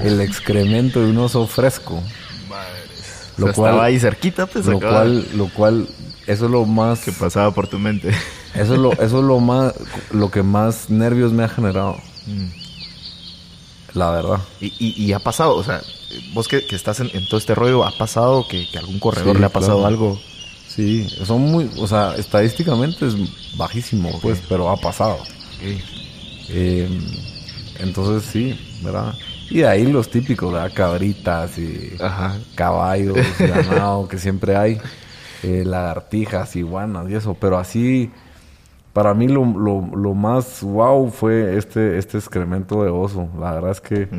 [0.04, 2.04] el excremento de un oso fresco.
[3.40, 4.66] Lo cual, cual- estaba ahí cerquita, pues.
[4.66, 5.88] Lo cual, lo cual,
[6.28, 8.10] eso es lo más, Que pasaba por tu mente.
[8.56, 9.74] eso es lo, eso es lo más,
[10.12, 11.98] lo que más nervios me ha generado.
[13.94, 14.40] La verdad.
[14.62, 15.82] Y, y, y ha pasado, o sea,
[16.34, 19.36] vos que, que estás en, en todo este rollo, ¿ha pasado que, que algún corredor
[19.36, 19.88] Sí, le ha pasado claro.
[19.88, 20.22] algo?
[20.68, 23.16] Sí, son muy, o sea, estadísticamente es
[23.58, 25.18] bajísimo, pues, pero ha pasado.
[26.50, 26.88] Eh,
[27.80, 29.20] entonces sí, ¿verdad?
[29.50, 30.74] Y ahí los típicos, ¿verdad?
[30.74, 32.40] Cabritas y Ajá.
[32.56, 34.82] caballos, ganado, que siempre hay,
[35.44, 38.14] eh, lagartijas, iguanas y eso, pero así,
[38.94, 43.30] para mí lo, lo, lo más wow fue este, este excremento de oso.
[43.40, 44.10] La verdad es que, eh,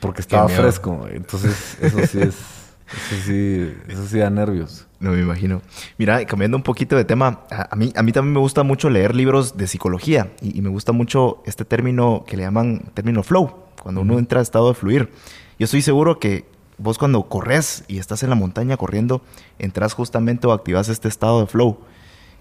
[0.00, 4.87] porque estaba fresco, entonces eso sí es, eso sí, eso sí da nervios.
[5.00, 5.62] No me imagino.
[5.96, 8.90] Mira, cambiando un poquito de tema, a, a mí, a mí también me gusta mucho
[8.90, 13.22] leer libros de psicología y, y me gusta mucho este término que le llaman término
[13.22, 15.10] flow, cuando uno entra a estado de fluir.
[15.58, 16.46] Yo estoy seguro que
[16.78, 19.22] vos cuando corres y estás en la montaña corriendo,
[19.60, 21.78] entras justamente o activas este estado de flow.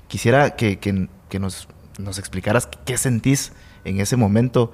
[0.07, 1.67] Quisiera que, que- que nos,
[1.99, 3.51] nos explicaras qué sentís
[3.85, 4.71] en ese momento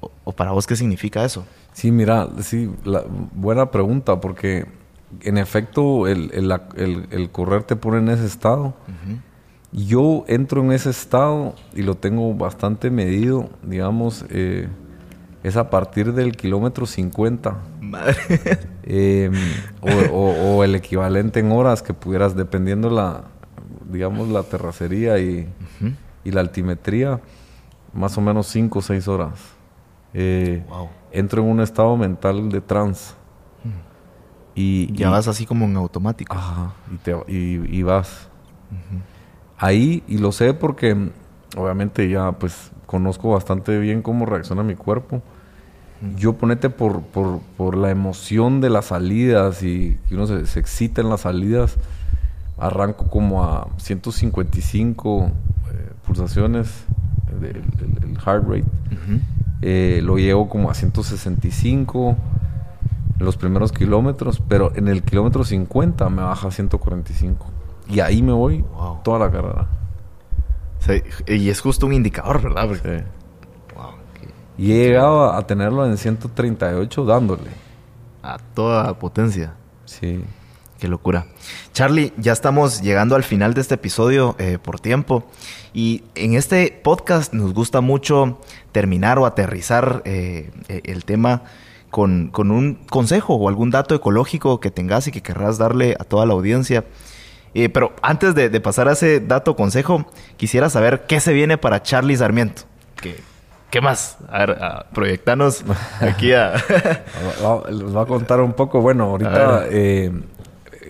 [0.00, 1.44] o, o para vos qué significa eso.
[1.72, 4.66] Sí, mira, sí, la- buena pregunta, porque
[5.22, 8.74] en efecto el, el- el- el correr te pone en ese estado.
[9.72, 14.68] Yo entro en ese estado y lo tengo bastante medido, digamos, eh,
[15.42, 17.56] es a partir del kilómetro 50.
[17.80, 18.16] Madre.
[18.84, 19.30] eh,
[19.80, 23.24] o, o- o el equivalente en horas que pudieras, dependiendo la,
[23.90, 25.46] digamos, la terracería y,
[26.24, 27.20] y la altimetría,
[27.92, 29.32] más o menos 5 o 6 horas.
[30.14, 30.88] Eh, Wow.
[31.12, 33.12] entro en un estado mental de trance.
[34.56, 36.34] Y, Ya y- vas así como en automático.
[36.36, 38.28] Ajá, y, te, y, y vas.
[39.58, 41.10] Ahí, y lo sé porque mm,
[41.56, 45.22] obviamente ya pues conozco bastante bien cómo reacciona mi cuerpo.
[46.18, 50.60] Yo ponete por, por, por la emoción de las salidas y que uno se, se
[50.60, 51.76] excita en las salidas,
[52.58, 56.68] arranco como a 155 eh, pulsaciones,
[57.40, 58.64] el, el- el heart rate.
[59.62, 62.16] Eh, lo llevo como a 165 en
[63.18, 67.46] los primeros kilómetros, pero en el kilómetro 50 me baja a 145.
[67.88, 69.00] Y ahí me voy Wow.
[69.04, 69.68] toda la carrera.
[71.26, 72.68] Y es justo un indicador, ¿verdad?
[72.68, 73.04] Porque- Sí.
[73.74, 73.90] Wow,
[74.58, 77.50] Y he llegado a tenerlo en 138 dándole.
[78.22, 79.54] a toda potencia.
[79.84, 80.20] Sí.
[80.80, 81.26] Qué locura.
[81.72, 85.24] Charlie, ya estamos llegando al final de este episodio eh, por tiempo.
[85.72, 88.38] Y en este podcast nos gusta mucho
[88.72, 91.42] terminar o aterrizar eh, eh, el tema
[91.90, 96.04] con, con un consejo o algún dato ecológico que tengas y que querrás darle a
[96.04, 96.84] toda la audiencia.
[97.54, 100.04] Eh, pero antes de, de pasar a ese dato o consejo,
[100.36, 102.62] quisiera saber qué se viene para Charlie Sarmiento.
[103.00, 103.16] ¿Qué,
[103.70, 104.18] qué más?
[104.28, 105.64] A ver, a- proyectanos
[106.00, 106.52] aquí a...
[107.70, 108.80] Les voy a contar un poco.
[108.82, 110.12] Bueno, ahorita, eh,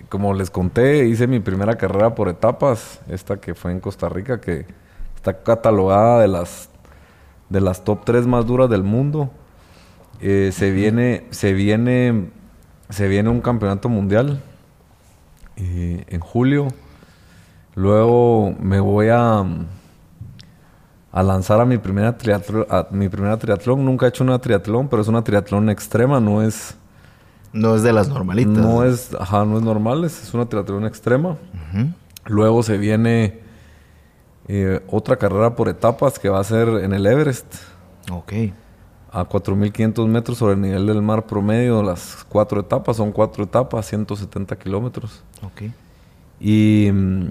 [0.09, 3.01] como les conté, hice mi primera carrera por etapas.
[3.09, 4.67] Esta que fue en Costa Rica, que
[5.15, 6.69] está catalogada de las,
[7.49, 9.31] de las top 3 más duras del mundo.
[10.21, 12.31] Eh, se viene, se viene,
[12.89, 14.41] se viene un campeonato mundial
[15.57, 16.69] eh, en julio.
[17.75, 19.45] Luego me voy a,
[21.12, 23.85] a lanzar a mi primera triatlón, a mi primera triatlón.
[23.85, 26.77] Nunca he hecho una triatlón, pero es una triatlón extrema, no es,
[27.53, 28.57] no es de las normalitas.
[28.57, 31.37] no es, ajá, no es normal, es, es una triatlón extrema.
[32.25, 33.41] Luego se viene
[34.49, 37.47] eh, otra carrera por etapas que va a ser en el Everest,
[38.11, 38.33] Ok.
[39.17, 41.83] A 4.500 metros sobre el nivel del mar promedio.
[41.83, 45.25] Las cuatro etapas son cuatro etapas, 170 kilómetros.
[45.43, 45.71] Ok.
[46.39, 47.27] Y, mm,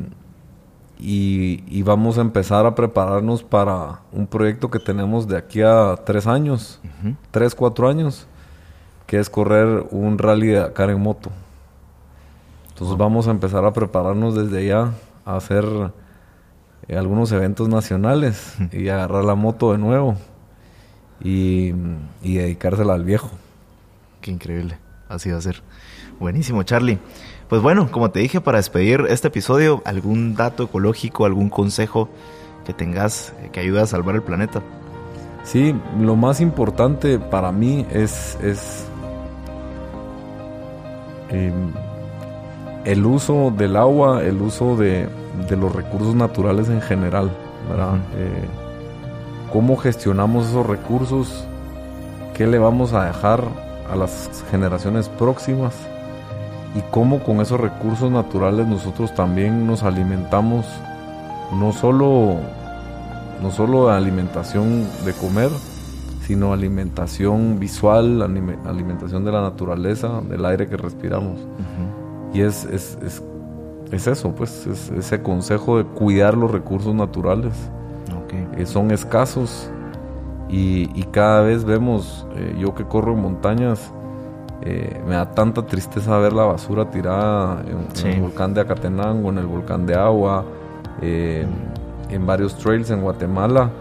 [0.97, 5.95] y, y vamos a empezar a prepararnos para un proyecto que tenemos de aquí a
[6.03, 7.15] tres años, Ujú.
[7.29, 8.25] tres, cuatro años,
[9.05, 11.29] que es correr un rally de Dakar en moto.
[12.69, 14.91] Entonces vamos a empezar a prepararnos desde ya
[15.23, 15.65] a hacer
[16.87, 20.15] eh, algunos eventos nacionales y agarrar la moto de nuevo
[21.21, 21.73] y,
[22.21, 23.31] y dedicársela al viejo.
[24.21, 24.77] Qué increíble.
[25.07, 25.61] Así va a ser.
[26.19, 26.99] Buenísimo, Charlie.
[27.49, 32.09] Pues bueno, como te dije, para despedir este episodio, algún dato ecológico, algún consejo
[32.65, 34.61] que tengas eh, que ayude a salvar el planeta.
[35.43, 38.87] Sí, lo más importante para mí es, es
[41.29, 41.71] em,
[42.83, 45.07] el uso del agua, el uso de,
[45.47, 47.29] de los recursos naturales en general,
[47.69, 47.97] ¿verdad?
[48.15, 48.64] Eh,
[49.55, 51.45] cómo gestionamos esos recursos
[52.33, 53.41] qué le vamos a dejar
[53.89, 55.73] a las generaciones próximas
[56.75, 60.65] y cómo con esos recursos naturales nosotros también nos alimentamos
[61.57, 62.35] no solo
[63.41, 65.51] no solo alimentación de comer,
[66.27, 71.39] sino alimentación visual, alimentación de la naturaleza, del aire que respiramos.
[72.33, 72.97] Y es, es,
[73.91, 77.53] es, eso, pues, es ese consejo de cuidar los recursos naturales.
[78.55, 79.69] Que son escasos
[80.49, 83.91] y, cada vez vemos, eh, yo que corro en montañas,
[84.61, 89.39] eh, me da tanta tristeza ver la basura tirada en, el volcán de Acatenango, en
[89.39, 90.45] el volcán de Agua,
[91.01, 91.45] eh,
[92.09, 93.71] en varios trails en Guatemala.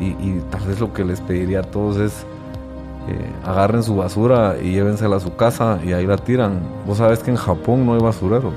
[0.00, 2.26] y, tal vez lo que les pediría a todos es
[3.44, 6.60] agarren su basura y llévensela a su casa y ahí la tiran.
[6.86, 8.54] Vos sabes que en Japón no hay basureros.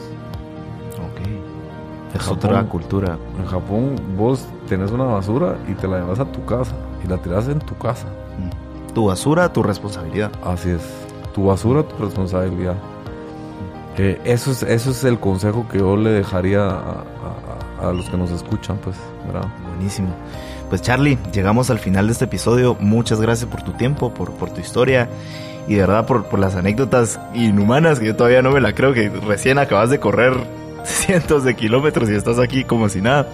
[2.13, 3.17] Es otra cultura.
[3.39, 7.17] En Japón vos tenés una basura y te la llevas a tu casa y la
[7.17, 8.05] tiras en tu casa.
[8.07, 8.93] Mm.
[8.93, 10.31] Tu basura, tu responsabilidad.
[10.43, 10.81] Así es.
[11.33, 12.75] Tu basura, tu responsabilidad.
[13.97, 18.29] Eh, eso, es, eso es el consejo que yo le dejaría a, los que nos
[18.31, 18.95] escuchan, pues,
[19.25, 19.47] ¿verdad?
[19.69, 20.09] Buenísimo.
[20.69, 22.77] Pues Charlie, llegamos al final de este episodio.
[22.79, 25.09] Muchas gracias por tu tiempo, por, por tu historia
[25.67, 28.93] y de verdad por, por las anécdotas inhumanas que yo todavía no me la creo
[28.93, 30.33] que recién acabas de correr
[30.85, 33.27] cientos de kilómetros y estás aquí como si nada.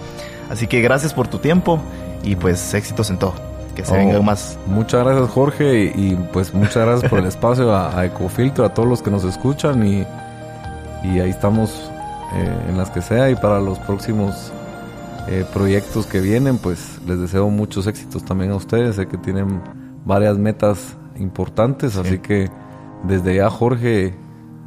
[0.50, 1.80] Así que gracias por tu tiempo
[2.22, 3.34] y pues éxitos en todo.
[3.74, 4.58] Que se vengan más.
[4.66, 9.02] Muchas gracias Jorge y, pues muchas gracias por el espacio a, Ecofiltro, a todos los
[9.02, 10.04] que nos escuchan y,
[11.04, 11.90] y ahí estamos
[12.34, 14.52] eh, en las que sea y para los próximos
[15.28, 18.96] eh, proyectos que vienen pues les deseo muchos éxitos también a ustedes.
[18.96, 19.60] Sé que tienen
[20.04, 22.50] varias metas importantes, así que
[23.04, 24.14] desde ya Jorge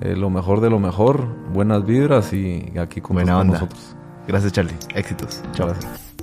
[0.01, 3.95] eh, lo mejor de lo mejor, buenas vibras y aquí con, nosotros.
[4.27, 5.41] Gracias Charlie, éxitos.
[5.53, 5.73] Chao.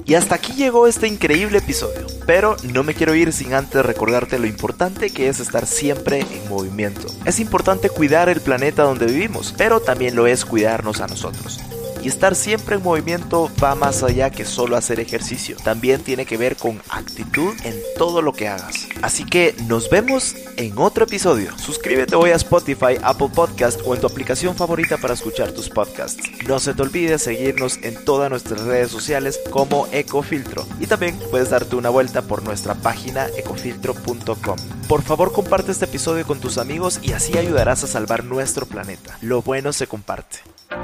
[0.05, 4.39] Y hasta aquí llegó este increíble episodio, pero no me quiero ir sin antes recordarte
[4.39, 7.07] lo importante que es estar siempre en movimiento.
[7.27, 11.61] Es importante cuidar el planeta donde vivimos, pero también lo es cuidarnos a nosotros.
[12.03, 15.57] Y estar siempre en movimiento va más allá que solo hacer ejercicio.
[15.63, 18.89] También tiene que ver con actitud en todo lo que hagas.
[19.03, 21.57] Así que nos vemos en otro episodio.
[21.59, 26.23] Suscríbete hoy a Spotify, Apple Podcast o en tu aplicación favorita para escuchar tus podcasts.
[26.47, 30.67] No se te olvide seguirnos en todas nuestras redes sociales como Ecofiltro.
[30.81, 34.57] Y también puedes darte una vuelta por nuestra página ecofiltro.com.
[34.89, 39.19] Por favor comparte este episodio con tus amigos y así ayudarás a salvar nuestro planeta.
[39.21, 40.39] Lo bueno se comparte.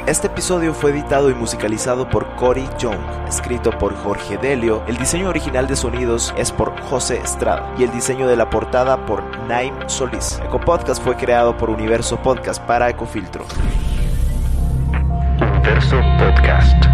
[0.07, 5.29] Este episodio fue editado y musicalizado por Cory Young, escrito por Jorge Delio, el diseño
[5.29, 9.75] original de sonidos es por José Estrada y el diseño de la portada por Naim
[9.87, 10.41] Solís.
[10.43, 13.45] Eco Podcast fue creado por Universo Podcast para Ecofiltro.
[15.39, 16.85] Universo Podcast.